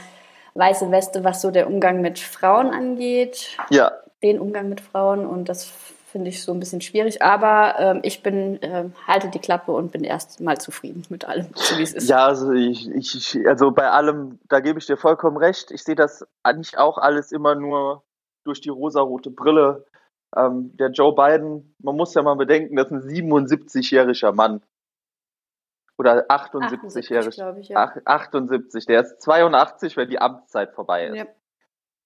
[0.58, 3.58] weiße Weste, was so der Umgang mit Frauen angeht.
[3.70, 3.92] Ja.
[4.24, 5.72] Den Umgang mit Frauen und das
[6.12, 7.22] finde ich so ein bisschen schwierig.
[7.22, 11.48] Aber ähm, ich bin, äh, halte die Klappe und bin erst mal zufrieden mit allem,
[11.54, 12.10] so wie es ist.
[12.10, 15.70] Ja, also ich, ich, also bei allem, da gebe ich dir vollkommen recht.
[15.72, 18.04] Ich sehe das eigentlich auch alles immer nur
[18.44, 19.86] durch die rosarote Brille.
[20.36, 24.62] Ähm, der Joe Biden, man muss ja mal bedenken, das ist ein 77-jähriger Mann.
[25.98, 27.42] Oder 78-jährig.
[27.42, 27.92] 78, ja.
[28.06, 31.16] 78, der ist 82, wenn die Amtszeit vorbei ist.
[31.16, 31.26] Ja.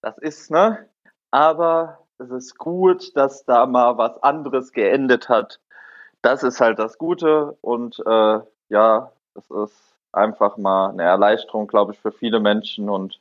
[0.01, 0.89] Das ist, ne?
[1.29, 5.59] Aber es ist gut, dass da mal was anderes geendet hat.
[6.21, 8.39] Das ist halt das Gute und äh,
[8.69, 13.19] ja, es ist einfach mal eine Erleichterung, glaube ich, für viele Menschen und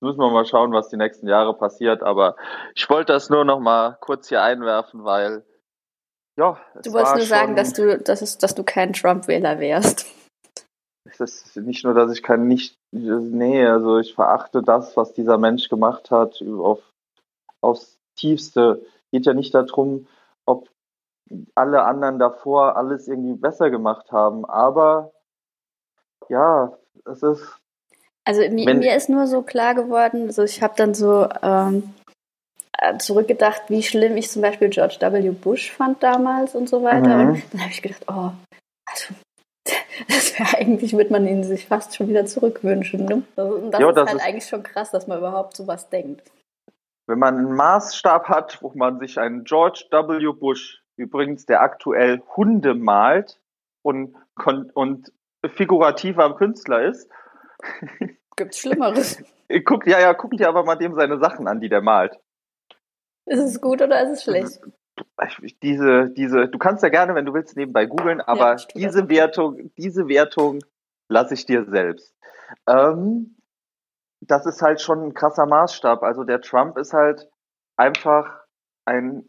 [0.00, 2.02] müssen wir mal schauen, was die nächsten Jahre passiert.
[2.02, 2.36] Aber
[2.74, 5.44] ich wollte das nur noch mal kurz hier einwerfen, weil
[6.38, 6.58] ja.
[6.82, 10.06] Du wolltest nur sagen, dass du, dass, es, dass du kein Trump-Wähler wärst.
[11.04, 15.36] Es ist nicht nur, dass ich kein nicht, nee, also ich verachte das, was dieser
[15.36, 16.80] Mensch gemacht hat, auf,
[17.60, 18.84] aufs Tiefste.
[19.12, 20.06] Geht ja nicht darum,
[20.46, 20.68] ob
[21.54, 25.12] alle anderen davor alles irgendwie besser gemacht haben, aber
[26.28, 27.58] ja, es ist.
[28.24, 31.92] Also mir, mir ist nur so klar geworden, also ich habe dann so ähm,
[32.98, 35.30] zurückgedacht, wie schlimm ich zum Beispiel George W.
[35.30, 37.16] Bush fand damals und so weiter.
[37.16, 37.28] Mhm.
[37.34, 38.30] Und dann habe ich gedacht, oh,
[38.88, 39.14] also
[40.08, 43.04] das wäre eigentlich, würde man ihn sich fast schon wieder zurückwünschen.
[43.04, 43.22] Ne?
[43.36, 46.30] Und das, jo, ist das halt ist eigentlich schon krass, dass man überhaupt sowas denkt
[47.06, 50.32] wenn man einen Maßstab hat, wo man sich einen George W.
[50.32, 53.40] Bush, übrigens der aktuell Hunde malt
[53.82, 54.16] und,
[54.74, 55.12] und
[55.46, 57.10] figurativer Künstler ist.
[58.36, 59.22] Gibt's Schlimmeres?
[59.64, 62.18] guck, ja, ja, guck dir aber mal dem seine Sachen an, die der malt.
[63.26, 64.60] Ist es gut oder ist es schlecht?
[65.62, 69.72] Diese, diese, du kannst ja gerne, wenn du willst, nebenbei googeln, aber ja, diese Wertung,
[69.76, 70.62] diese Wertung
[71.08, 72.14] lasse ich dir selbst.
[72.66, 73.36] Ähm,
[74.20, 76.02] das ist halt schon ein krasser Maßstab.
[76.02, 77.28] Also der Trump ist halt
[77.76, 78.44] einfach
[78.84, 79.28] ein,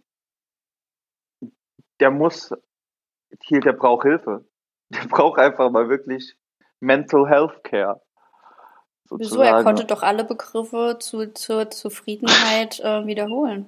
[1.99, 2.53] der muss,
[3.43, 4.45] hier, der braucht Hilfe.
[4.93, 6.35] Der braucht einfach mal wirklich
[6.79, 7.99] Mental Health Care.
[9.18, 9.41] Wieso?
[9.41, 13.68] Er konnte doch alle Begriffe zu, zur Zufriedenheit äh, wiederholen.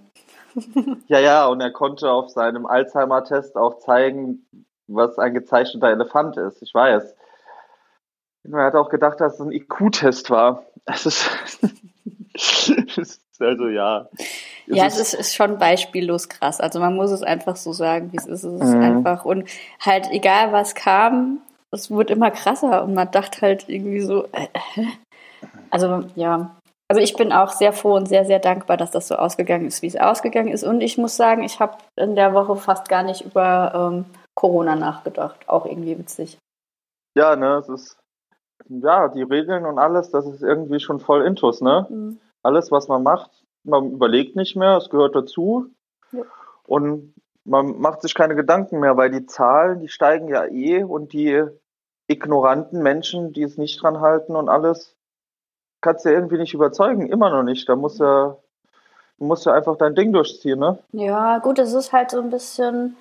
[1.08, 4.46] ja, ja, und er konnte auf seinem Alzheimer-Test auch zeigen,
[4.88, 6.62] was ein gezeichneter Elefant ist.
[6.62, 7.16] Ich weiß.
[8.52, 10.64] Er hat auch gedacht, dass es ein IQ-Test war.
[12.38, 14.10] Es ist, also ja.
[14.18, 14.28] Es
[14.66, 16.60] ja, ist, es ist, ist schon beispiellos krass.
[16.60, 18.44] Also man muss es einfach so sagen, wie es ist.
[18.44, 18.82] Es ist mhm.
[18.82, 19.48] einfach und
[19.80, 21.40] halt egal was kam,
[21.72, 24.48] es wurde immer krasser und man dachte halt irgendwie so, äh,
[25.76, 26.56] also ja.
[26.88, 29.82] Also ich bin auch sehr froh und sehr, sehr dankbar, dass das so ausgegangen ist,
[29.82, 30.64] wie es ausgegangen ist.
[30.64, 34.06] Und ich muss sagen, ich habe in der Woche fast gar nicht über ähm,
[34.36, 35.50] Corona nachgedacht.
[35.50, 36.38] Auch irgendwie witzig.
[37.18, 37.98] Ja, ne, es ist
[38.70, 41.88] ja, die Regeln und alles, das ist irgendwie schon voll intus, ne?
[41.90, 42.20] Mhm.
[42.44, 43.32] Alles, was man macht,
[43.64, 45.68] man überlegt nicht mehr, es gehört dazu.
[46.12, 46.22] Ja.
[46.68, 47.14] Und
[47.44, 51.44] man macht sich keine Gedanken mehr, weil die Zahlen, die steigen ja eh und die
[52.08, 54.95] ignoranten Menschen, die es nicht dran halten und alles,
[55.86, 57.70] kannst du ja irgendwie nicht überzeugen, immer noch nicht.
[57.70, 58.36] Da muss ja,
[59.20, 60.80] du musst ja einfach dein Ding durchziehen, ne?
[60.92, 62.98] Ja, gut, es ist halt so ein bisschen,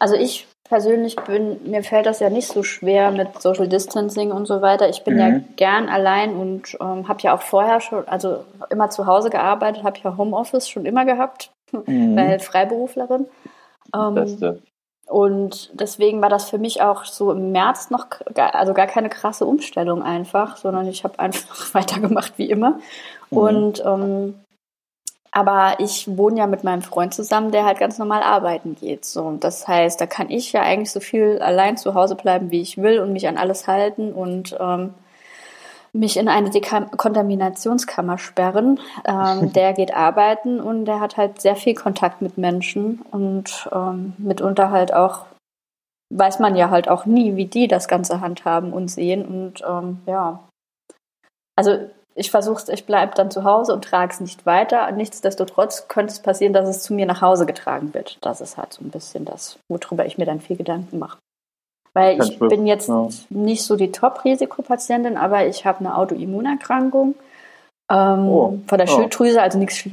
[0.00, 4.46] also ich persönlich bin, mir fällt das ja nicht so schwer mit Social Distancing und
[4.46, 4.88] so weiter.
[4.88, 5.20] Ich bin mhm.
[5.20, 9.84] ja gern allein und ähm, habe ja auch vorher schon, also immer zu Hause gearbeitet,
[9.84, 12.16] habe ja Homeoffice schon immer gehabt, mhm.
[12.16, 13.26] weil Freiberuflerin.
[13.94, 14.62] Ähm, Beste.
[15.12, 19.10] Und deswegen war das für mich auch so im März noch, gar, also gar keine
[19.10, 22.78] krasse Umstellung einfach, sondern ich habe einfach weitergemacht wie immer.
[23.30, 23.38] Mhm.
[23.38, 24.34] Und ähm,
[25.30, 29.04] aber ich wohne ja mit meinem Freund zusammen, der halt ganz normal arbeiten geht.
[29.04, 32.50] So, und das heißt, da kann ich ja eigentlich so viel allein zu Hause bleiben,
[32.50, 34.12] wie ich will und mich an alles halten.
[34.12, 34.94] Und ähm,
[35.92, 38.80] mich in eine Kontaminationskammer sperren.
[39.04, 44.14] Ähm, der geht arbeiten und der hat halt sehr viel Kontakt mit Menschen und ähm,
[44.18, 45.26] mitunter halt auch
[46.14, 49.24] weiß man ja halt auch nie, wie die das Ganze handhaben und sehen.
[49.24, 50.40] Und ähm, ja,
[51.56, 51.78] also
[52.14, 54.90] ich versuche es, ich bleibe dann zu Hause und trage es nicht weiter.
[54.92, 58.18] Nichtsdestotrotz könnte es passieren, dass es zu mir nach Hause getragen wird.
[58.20, 61.18] Das ist halt so ein bisschen das, worüber ich mir dann viel Gedanken mache.
[61.94, 63.08] Weil ich bin jetzt ja.
[63.28, 67.14] nicht so die Top-Risikopatientin, aber ich habe eine Autoimmunerkrankung
[67.90, 68.58] ähm, oh.
[68.66, 68.92] von der oh.
[68.92, 69.84] Schilddrüse, also nichts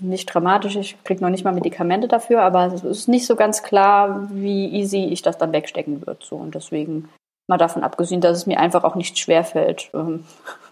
[0.00, 0.74] nicht dramatisch.
[0.74, 4.66] Ich kriege noch nicht mal Medikamente dafür, aber es ist nicht so ganz klar, wie
[4.66, 6.24] easy ich das dann wegstecken wird.
[6.24, 6.36] So.
[6.36, 7.08] Und deswegen
[7.48, 10.24] mal davon abgesehen, dass es mir einfach auch nicht schwerfällt, ähm,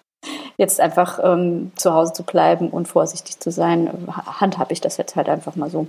[0.57, 5.14] jetzt einfach ähm, zu Hause zu bleiben und vorsichtig zu sein, handhabe ich das jetzt
[5.14, 5.87] halt einfach mal so.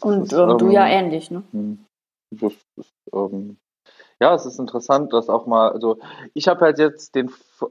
[0.00, 1.42] Und ist, ähm, du ja ähm, ähnlich, ne?
[1.52, 1.84] Hm.
[2.30, 3.58] Das ist, ähm,
[4.22, 5.98] ja, es ist interessant, dass auch mal, also
[6.32, 7.28] ich habe halt jetzt den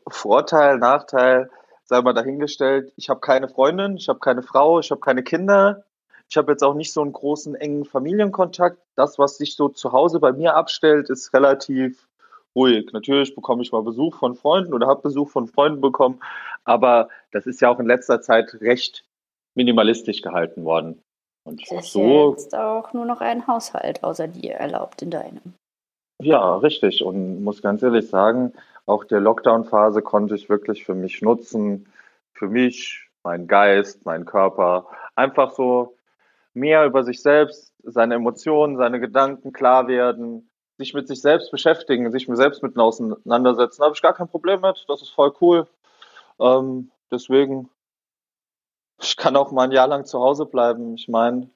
[0.10, 1.50] Vorteil, Nachteil,
[1.86, 5.86] sei mal dahingestellt, ich habe keine Freundin, ich habe keine Frau, ich habe keine Kinder.
[6.30, 8.78] Ich habe jetzt auch nicht so einen großen, engen Familienkontakt.
[8.96, 12.06] Das, was sich so zu Hause bei mir abstellt, ist relativ
[12.54, 12.92] ruhig.
[12.92, 16.20] Natürlich bekomme ich mal Besuch von Freunden oder habe Besuch von Freunden bekommen,
[16.66, 19.06] aber das ist ja auch in letzter Zeit recht
[19.56, 21.02] minimalistisch gehalten worden.
[21.46, 25.12] Und das ist so ja jetzt auch nur noch ein Haushalt außer dir erlaubt in
[25.12, 25.54] deinem.
[26.22, 27.04] Ja, richtig.
[27.04, 28.54] Und muss ganz ehrlich sagen,
[28.86, 31.88] auch der Lockdown-Phase konnte ich wirklich für mich nutzen,
[32.34, 35.96] für mich, meinen Geist, meinen Körper, einfach so
[36.54, 42.12] mehr über sich selbst, seine Emotionen, seine Gedanken klar werden, sich mit sich selbst beschäftigen,
[42.12, 43.80] sich mit selbst mit auseinandersetzen.
[43.80, 44.86] Da habe ich gar kein Problem mit.
[44.88, 45.68] Das ist voll cool.
[46.40, 47.70] Ähm, deswegen,
[49.02, 50.96] ich kann auch mal ein Jahr lang zu Hause bleiben.
[50.96, 51.50] Ich meine,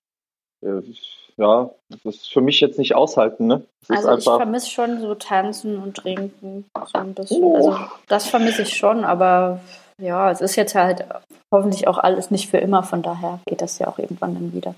[0.61, 3.65] äh, ich ja, das ist für mich jetzt nicht aushalten, ne?
[3.88, 7.43] Das also ich vermisse schon so tanzen und trinken so ein bisschen.
[7.43, 7.55] Oh.
[7.55, 7.77] Also
[8.07, 9.59] das vermisse ich schon, aber
[9.99, 11.05] ja, es ist jetzt halt
[11.53, 14.75] hoffentlich auch alles nicht für immer, von daher geht das ja auch irgendwann dann wieder.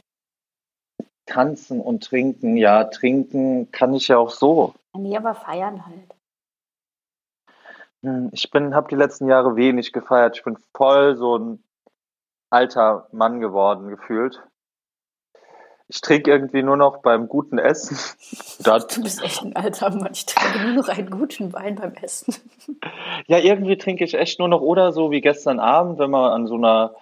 [1.28, 4.74] Tanzen und trinken, ja, trinken kann ich ja auch so.
[4.98, 6.16] Nee, aber feiern halt.
[8.04, 10.38] Hm, ich bin, habe die letzten Jahre wenig gefeiert.
[10.38, 11.64] Ich bin voll so ein
[12.50, 14.42] alter Mann geworden gefühlt.
[15.90, 17.98] Ich trinke irgendwie nur noch beim guten Essen.
[18.64, 20.12] du bist echt ein alter Mann.
[20.14, 22.36] Ich trinke nur noch einen guten Wein beim Essen.
[23.28, 26.48] Ja, irgendwie trinke ich echt nur noch oder so wie gestern Abend, wenn man an
[26.48, 26.94] so einer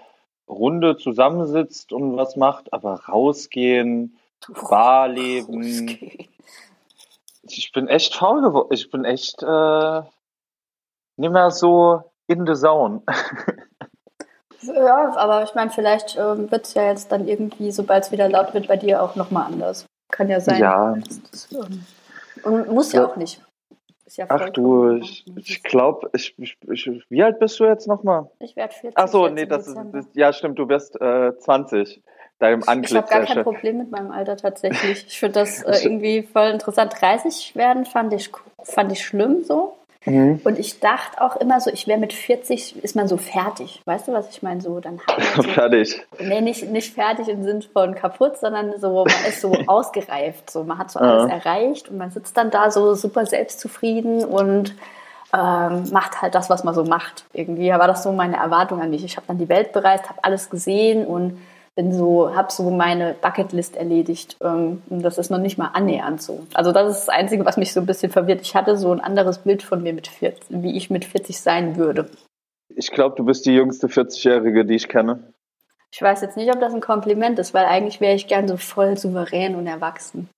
[0.48, 4.18] Runde zusammensitzt und was macht, aber rausgehen,
[4.70, 5.64] Barleben.
[5.64, 6.28] Rausgehen.
[7.42, 8.70] Ich bin echt faul geworden.
[8.72, 10.02] Ich bin echt äh,
[11.18, 13.02] nicht mehr so in the zone.
[14.62, 18.30] Ja, aber ich meine, vielleicht ähm, wird es ja jetzt dann irgendwie, sobald es wieder
[18.30, 19.86] laut wird, bei dir auch nochmal anders.
[20.12, 20.60] Kann ja sein.
[20.60, 20.96] Ja.
[21.52, 21.84] Ähm,
[22.44, 23.42] und muss ja, ja, auch nicht.
[24.18, 28.30] Ja Ach du, ich, ich glaube, ich, ich, ich, wie alt bist du jetzt nochmal?
[28.40, 28.98] Ich werde 40.
[28.98, 32.02] Ach so, nee, das ist, das, ja stimmt, du bist äh, 20.
[32.38, 32.92] Deinem Antlitz.
[32.92, 35.06] Ich habe gar kein Problem mit meinem Alter tatsächlich.
[35.08, 36.94] Ich finde das äh, irgendwie voll interessant.
[37.00, 38.30] 30 werden fand ich,
[38.62, 39.75] fand ich schlimm so.
[40.06, 40.40] Mhm.
[40.44, 43.82] Und ich dachte auch immer so, ich wäre mit 40, ist man so fertig.
[43.86, 44.62] Weißt du, was ich meine?
[44.62, 45.00] So, dann
[45.36, 46.02] so, fertig.
[46.20, 50.50] Nee, nicht, nicht fertig im Sinne von kaputt, sondern so, man ist so ausgereift.
[50.50, 51.38] So, man hat so alles ja.
[51.38, 54.76] erreicht und man sitzt dann da so super selbstzufrieden und
[55.34, 57.26] ähm, macht halt das, was man so macht.
[57.34, 59.04] Irgendwie war das so meine Erwartung an mich.
[59.04, 61.42] Ich habe dann die Welt bereist, habe alles gesehen und
[61.76, 64.38] bin so, habe so meine Bucketlist erledigt.
[64.42, 66.48] Ähm, und das ist noch nicht mal annähernd so.
[66.54, 68.42] Also das ist das Einzige, was mich so ein bisschen verwirrt.
[68.42, 71.76] Ich hatte so ein anderes Bild von mir mit 40, wie ich mit 40 sein
[71.76, 72.10] würde.
[72.70, 75.34] Ich glaube, du bist die jüngste 40-Jährige, die ich kenne.
[75.92, 78.58] Ich weiß jetzt nicht, ob das ein Kompliment ist, weil eigentlich wäre ich gern so
[78.58, 80.30] voll souverän und erwachsen.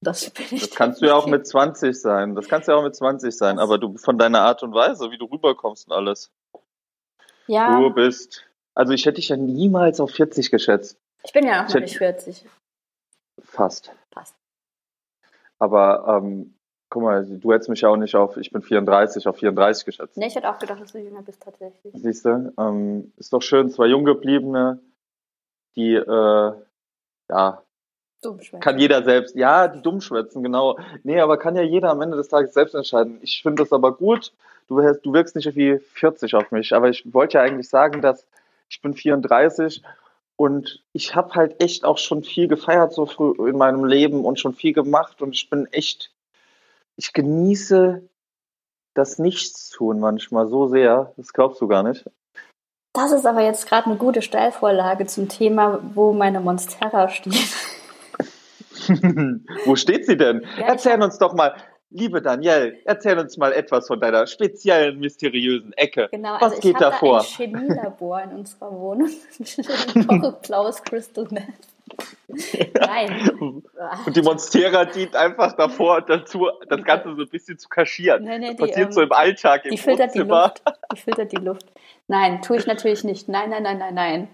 [0.00, 2.34] Das, bin ich das kannst du ja auch mit 20 sein.
[2.34, 5.10] Das kannst du ja auch mit 20 sein, aber du von deiner Art und Weise,
[5.10, 6.30] wie du rüberkommst und alles.
[7.46, 7.80] Ja.
[7.80, 8.44] Du bist
[8.74, 10.98] also ich hätte dich ja niemals auf 40 geschätzt.
[11.24, 12.46] Ich bin ja noch nicht 40.
[13.40, 13.92] Fast.
[14.12, 14.34] Fast.
[15.58, 16.54] Aber ähm,
[16.88, 20.16] guck mal, du hättest mich ja auch nicht auf, ich bin 34, auf 34 geschätzt.
[20.16, 21.94] Nee, ich hätte auch gedacht, dass du jünger bist tatsächlich.
[21.94, 24.80] Siehst du, ähm, ist doch schön, zwei Junggebliebene,
[25.76, 26.52] die, äh,
[27.30, 27.62] ja,
[28.60, 30.78] kann jeder selbst, ja, die dumm schwätzen, genau.
[31.02, 33.18] Nee, aber kann ja jeder am Ende des Tages selbst entscheiden.
[33.22, 34.32] Ich finde das aber gut.
[34.68, 38.26] Du, du wirkst nicht wie 40 auf mich, aber ich wollte ja eigentlich sagen, dass
[38.72, 39.82] ich bin 34
[40.36, 44.40] und ich habe halt echt auch schon viel gefeiert so früh in meinem Leben und
[44.40, 46.10] schon viel gemacht und ich bin echt,
[46.96, 48.08] ich genieße
[48.94, 52.04] das Nichtstun manchmal so sehr, das glaubst du gar nicht.
[52.94, 57.34] Das ist aber jetzt gerade eine gute Steilvorlage zum Thema, wo meine Monstera steht.
[59.64, 60.46] wo steht sie denn?
[60.58, 61.54] Ja, Erzähl uns doch mal,
[61.92, 66.08] liebe Danielle, erzähl uns mal etwas von deiner speziellen, mysteriösen Ecke.
[66.10, 67.18] Genau, Was also geht ich da habe vor?
[67.20, 69.10] ein Chemielabor in unserer Wohnung.
[70.42, 71.44] Blaues Crystal Meth.
[72.80, 73.62] Nein.
[74.06, 78.24] Und die Monstera dient einfach davor dazu, das Ganze so ein bisschen zu kaschieren.
[78.24, 80.42] Nee, nee, das die, passiert ähm, so im Alltag, im Die filtert die Wohnzimmer.
[80.44, 80.62] Luft.
[80.92, 81.66] Die filtert die Luft.
[82.08, 83.28] Nein, tue ich natürlich nicht.
[83.28, 84.28] Nein, nein, nein, nein, nein.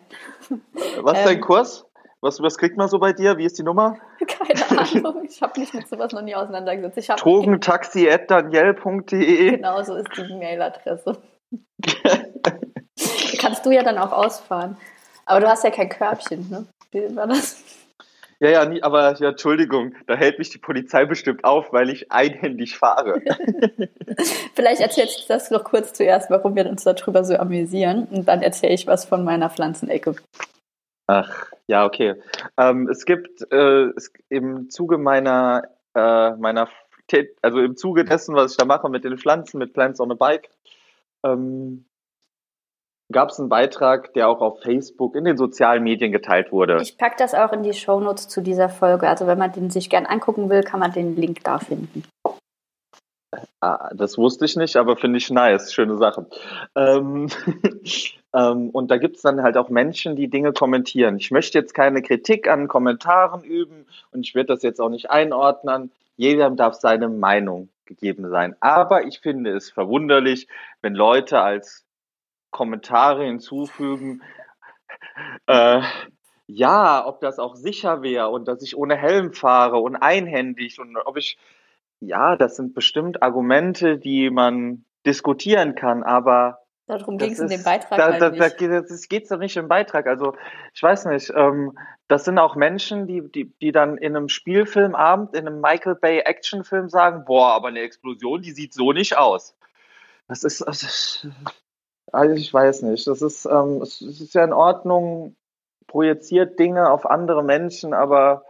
[1.00, 1.40] Was ist dein Ähm.
[1.40, 1.84] Kurs?
[2.20, 3.38] Was, was kriegt man so bei dir?
[3.38, 3.96] Wie ist die Nummer?
[4.26, 5.22] Keine Ahnung.
[5.24, 6.98] Ich habe mich mit sowas noch nie auseinandergesetzt.
[6.98, 11.16] Ich habe Drogentaxi.danielle.de genau so ist die Mailadresse.
[13.38, 14.76] Kannst du ja dann auch ausfahren.
[15.26, 16.66] Aber du hast ja kein Körbchen, ne?
[16.90, 17.62] Wie war das?
[18.40, 22.12] Ja, ja, nie, aber ja, Entschuldigung, da hält mich die Polizei bestimmt auf, weil ich
[22.12, 23.20] einhändig fahre.
[24.54, 28.06] Vielleicht erzählst du das noch kurz zuerst, warum wir uns darüber so amüsieren.
[28.10, 30.14] Und dann erzähle ich was von meiner Pflanzenecke.
[31.08, 32.16] Ach, ja, okay.
[32.58, 35.62] Ähm, es gibt äh, es, im Zuge meiner,
[35.94, 36.68] äh, meiner,
[37.42, 40.14] also im Zuge dessen, was ich da mache mit den Pflanzen, mit Plants on a
[40.14, 40.50] Bike,
[41.24, 41.86] ähm,
[43.10, 46.78] gab es einen Beitrag, der auch auf Facebook in den sozialen Medien geteilt wurde.
[46.82, 49.08] Ich packe das auch in die Shownotes zu dieser Folge.
[49.08, 52.04] Also wenn man den sich gern angucken will, kann man den Link da finden.
[53.60, 55.72] Ah, das wusste ich nicht, aber finde ich nice.
[55.72, 56.26] Schöne Sache.
[56.74, 57.28] Ähm,
[58.34, 61.16] ähm, und da gibt es dann halt auch Menschen, die Dinge kommentieren.
[61.18, 65.10] Ich möchte jetzt keine Kritik an Kommentaren üben und ich werde das jetzt auch nicht
[65.10, 65.90] einordnen.
[66.16, 68.56] Jedem darf seine Meinung gegeben sein.
[68.60, 70.48] Aber ich finde es verwunderlich,
[70.80, 71.84] wenn Leute als
[72.50, 74.22] Kommentare hinzufügen,
[75.46, 75.82] äh,
[76.46, 80.96] ja, ob das auch sicher wäre und dass ich ohne Helm fahre und einhändig und
[80.96, 81.36] ob ich
[82.00, 87.48] ja, das sind bestimmt Argumente, die man diskutieren kann, aber Darum das ging es in
[87.48, 88.56] dem Beitrag da, halt da, da, nicht.
[88.58, 90.06] geht- das geht's doch nicht im Beitrag.
[90.06, 90.34] Also
[90.72, 91.30] ich weiß nicht.
[91.36, 91.76] Ähm,
[92.08, 96.20] das sind auch Menschen, die, die, die dann in einem Spielfilmabend, in einem Michael Bay
[96.20, 99.54] Actionfilm sagen, boah, aber eine Explosion, die sieht so nicht aus.
[100.28, 101.28] Das ist, das ist
[102.10, 103.06] also ich weiß nicht.
[103.06, 105.36] Das ist, ähm, es es ist ja in Ordnung,
[105.88, 108.44] projiziert Dinge auf andere Menschen, aber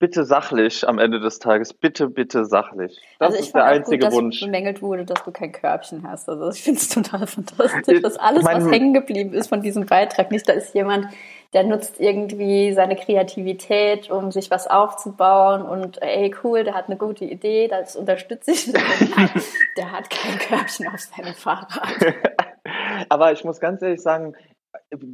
[0.00, 1.72] bitte sachlich am Ende des Tages.
[1.72, 2.98] Bitte, bitte sachlich.
[3.20, 4.40] Das also ist der einzige gut, dass Wunsch.
[4.40, 6.28] bemängelt wurde, dass du kein Körbchen hast.
[6.28, 9.86] Also ich finde es total fantastisch, dass alles, Mein- was hängen geblieben ist von diesem
[9.86, 11.06] Beitrag, nicht da ist jemand,
[11.52, 16.96] der nutzt irgendwie seine Kreativität, um sich was aufzubauen und ey, cool, der hat eine
[16.96, 18.72] gute Idee, das unterstütze ich.
[19.76, 22.14] Der hat kein Körbchen auf seinem Fahrrad.
[23.08, 24.34] Aber ich muss ganz ehrlich sagen,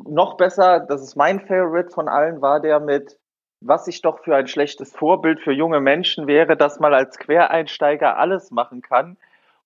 [0.07, 3.18] noch besser, das ist mein Favorite von allen, war der mit,
[3.61, 8.17] was ich doch für ein schlechtes Vorbild für junge Menschen wäre, dass man als Quereinsteiger
[8.19, 9.17] alles machen kann,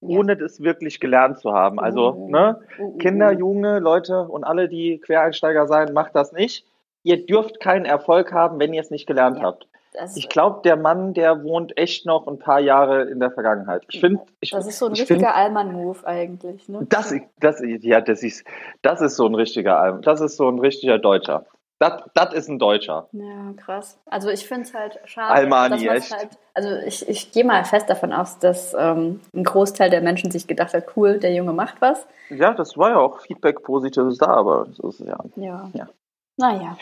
[0.01, 0.19] Ja.
[0.19, 1.79] ohne das wirklich gelernt zu haben.
[1.81, 2.61] Also, Uh, ne?
[2.79, 6.65] uh, uh, Kinder, junge Leute und alle, die Quereinsteiger sein, macht das nicht.
[7.03, 9.45] Ihr dürft keinen Erfolg haben, wenn ihr es nicht gelernt Ja.
[9.45, 9.67] habt.
[9.93, 13.83] Das, Ich glaube, der Mann, der wohnt echt noch ein paar Jahre in der Vergangenheit.
[13.91, 14.21] Ich finde,
[14.53, 16.69] das ist so ein ich richtiger Allmann-Move eigentlich.
[16.69, 16.87] Ne?
[16.89, 18.47] das, das, ja, das ist,
[18.83, 21.45] das ist so ein richtiger, das ist so ein richtiger Deutscher.
[21.81, 23.09] Das, ist ein Deutscher.
[23.13, 23.99] Ja, krass.
[24.05, 25.33] Also ich finde es halt schade.
[25.33, 26.15] Almani, echt.
[26.15, 30.31] Halt, also ich, ich gehe mal fest davon aus, dass ähm, ein Großteil der Menschen
[30.31, 32.07] sich gedacht hat, cool, der Junge macht was.
[32.29, 35.19] Ja, das war ja auch Feedback Positives da, aber das ist ja.
[35.37, 35.71] Ja.
[35.73, 35.89] Ja.
[36.37, 36.77] Naja.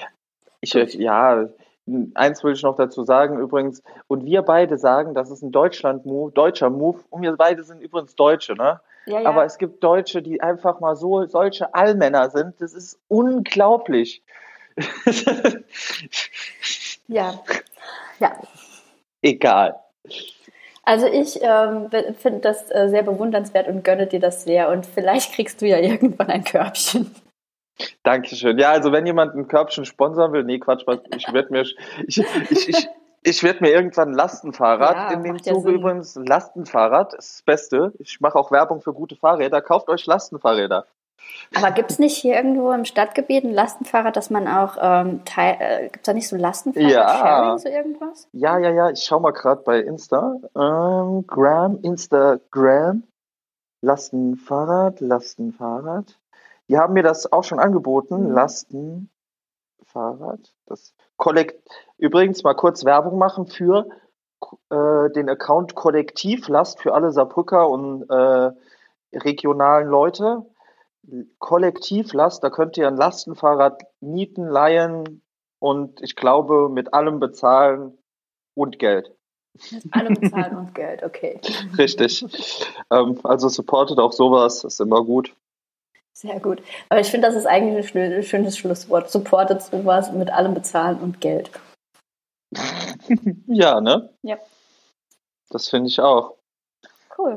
[0.61, 1.47] Ich, ja,
[2.15, 3.85] eins will ich noch dazu sagen übrigens.
[4.09, 6.99] Und wir beide sagen, das ist ein Deutschland-Move, deutscher Move.
[7.11, 8.81] Und wir beide sind übrigens Deutsche, ne?
[9.07, 9.29] Ja, ja.
[9.29, 12.61] Aber es gibt Deutsche, die einfach mal so solche Allmänner sind.
[12.61, 14.23] Das ist unglaublich.
[17.09, 17.41] ja.
[18.19, 18.33] Ja.
[19.23, 19.79] Egal.
[20.85, 24.71] Also ich ähm, finde das äh, sehr bewundernswert und gönne dir das sehr.
[24.71, 27.15] Und vielleicht kriegst du ja irgendwann ein Körbchen.
[28.03, 28.59] Dankeschön.
[28.59, 31.77] Ja, also wenn jemand ein Körbchen sponsern will, nee, Quatsch, ich werde mir, ich,
[32.07, 32.89] ich, ich,
[33.23, 35.75] ich werde mir irgendwann ein Lastenfahrrad, Ja, in dem ja Zuge Sinn.
[35.75, 37.93] übrigens Lastenfahrrad, ist das Beste.
[37.99, 39.61] Ich mache auch Werbung für gute Fahrräder.
[39.61, 40.87] Kauft euch Lastenfahrräder.
[41.55, 45.57] Aber gibt es nicht hier irgendwo im Stadtgebiet ein Lastenfahrrad, dass man auch ähm, teil,
[45.61, 47.57] äh, gibt es da nicht so Lastenfahrrad Ja.
[47.59, 48.29] So irgendwas?
[48.33, 50.37] Ja, ja, ja, ich schau mal gerade bei Insta.
[50.55, 53.05] Ähm, Gram, Instagram.
[53.81, 56.19] Lastenfahrrad, Lastenfahrrad.
[56.69, 58.29] Die haben mir das auch schon angeboten.
[58.29, 58.35] Mhm.
[58.35, 60.53] Lastenfahrrad.
[60.67, 61.63] Das Kollekt
[61.99, 63.89] Übrigens mal kurz Werbung machen für
[64.71, 68.53] äh, den Account Kollektivlast für alle Saarbrücker und äh,
[69.13, 70.47] regionalen Leute.
[71.39, 75.23] Kollektivlast, da könnt ihr ein Lastenfahrrad mieten, leihen
[75.59, 77.99] und ich glaube mit allem bezahlen
[78.55, 79.13] und Geld.
[79.91, 81.41] Alle bezahlen und Geld, okay.
[81.79, 82.25] Richtig.
[82.91, 85.35] ähm, also supportet auch sowas, ist immer gut.
[86.13, 86.63] Sehr gut.
[86.89, 89.09] Aber ich finde, das ist eigentlich ein schönes Schlusswort.
[89.09, 91.51] Supportet sowas mit allem bezahlen und Geld.
[93.47, 94.13] Ja, ne?
[94.23, 94.39] Ja.
[95.51, 96.38] Das finde ich auch.
[97.21, 97.37] Cool.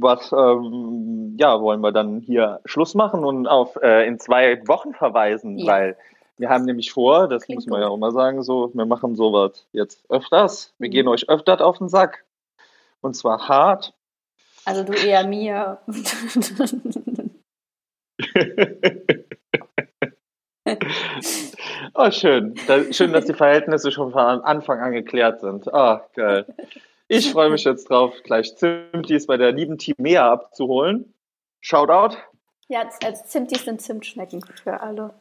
[0.00, 4.94] Was, ähm, ja, wollen wir dann hier Schluss machen und auf äh, in zwei Wochen
[4.94, 5.72] verweisen, Ja.
[5.72, 5.96] weil
[6.36, 7.86] wir haben nämlich vor, das Klingt muss man gut.
[7.86, 10.72] ja auch mal sagen, so, wir machen sowas jetzt öfters.
[10.78, 10.92] Wir Mhm.
[10.92, 12.24] gehen euch öfters auf den Sack.
[13.00, 13.92] Und zwar hart.
[14.64, 15.78] Also du eher mir.
[21.94, 22.54] oh, schön.
[22.90, 25.72] Schön, dass die Verhältnisse schon von Anfang an geklärt sind.
[25.72, 26.46] Ah, geil.
[27.10, 31.14] Ich freue mich jetzt drauf, gleich Zimtis bei der lieben Timea abzuholen.
[31.60, 32.16] Shoutout.
[32.68, 35.14] ja, als, Zimtis sind Zimtschnecken für alle.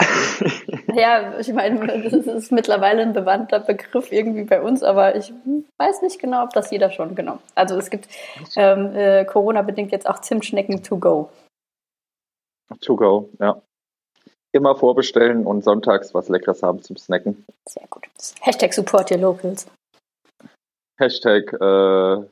[0.94, 5.32] Ja, ich meine, das ist, ist mittlerweile ein bewandter Begriff irgendwie bei uns, aber ich
[5.78, 7.38] weiß nicht genau, ob das jeder schon genau.
[7.54, 8.08] Also es gibt
[8.56, 11.30] ähm, äh, Corona-bedingt jetzt auch Zimtschnecken to go.
[12.80, 13.60] To go, ja.
[14.52, 17.44] Immer vorbestellen und sonntags was Leckeres haben zum Snacken.
[17.68, 18.08] Sehr gut.
[18.40, 19.66] Hashtag support your locals.
[20.98, 22.26] Hashtag äh,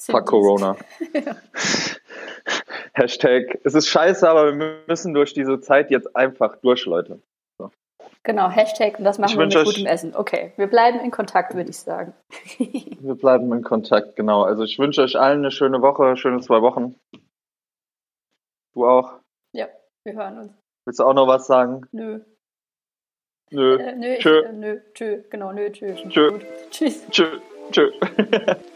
[0.00, 0.26] fuck.
[0.26, 0.76] Corona.
[2.94, 7.20] Hashtag es ist scheiße, aber wir müssen durch diese Zeit jetzt einfach durch, Leute.
[8.26, 10.14] Genau, Hashtag und das machen Ich wir mit euch- gutem Essen.
[10.16, 12.14] Okay, wir bleiben in Kontakt, würde ich sagen.
[12.58, 14.44] Wir bleiben in Kontakt, genau.
[14.44, 16.94] Also ich wünsche euch allen eine schöne Woche, schöne zwei Wochen.
[18.74, 19.20] Du auch.
[19.54, 19.68] ja,
[20.04, 20.52] wir hören uns.
[20.86, 21.86] Willst du auch noch was sagen?
[21.92, 22.20] Nö.
[23.50, 23.76] Nö.
[23.78, 24.40] Äh, nö, ich, Tschö.
[24.42, 25.94] äh, nö, tschö, genau, nö, tschö.
[26.08, 26.38] Tschö.
[26.70, 27.06] Tschüss.
[27.10, 27.40] Tschö.
[27.72, 27.90] Tschö.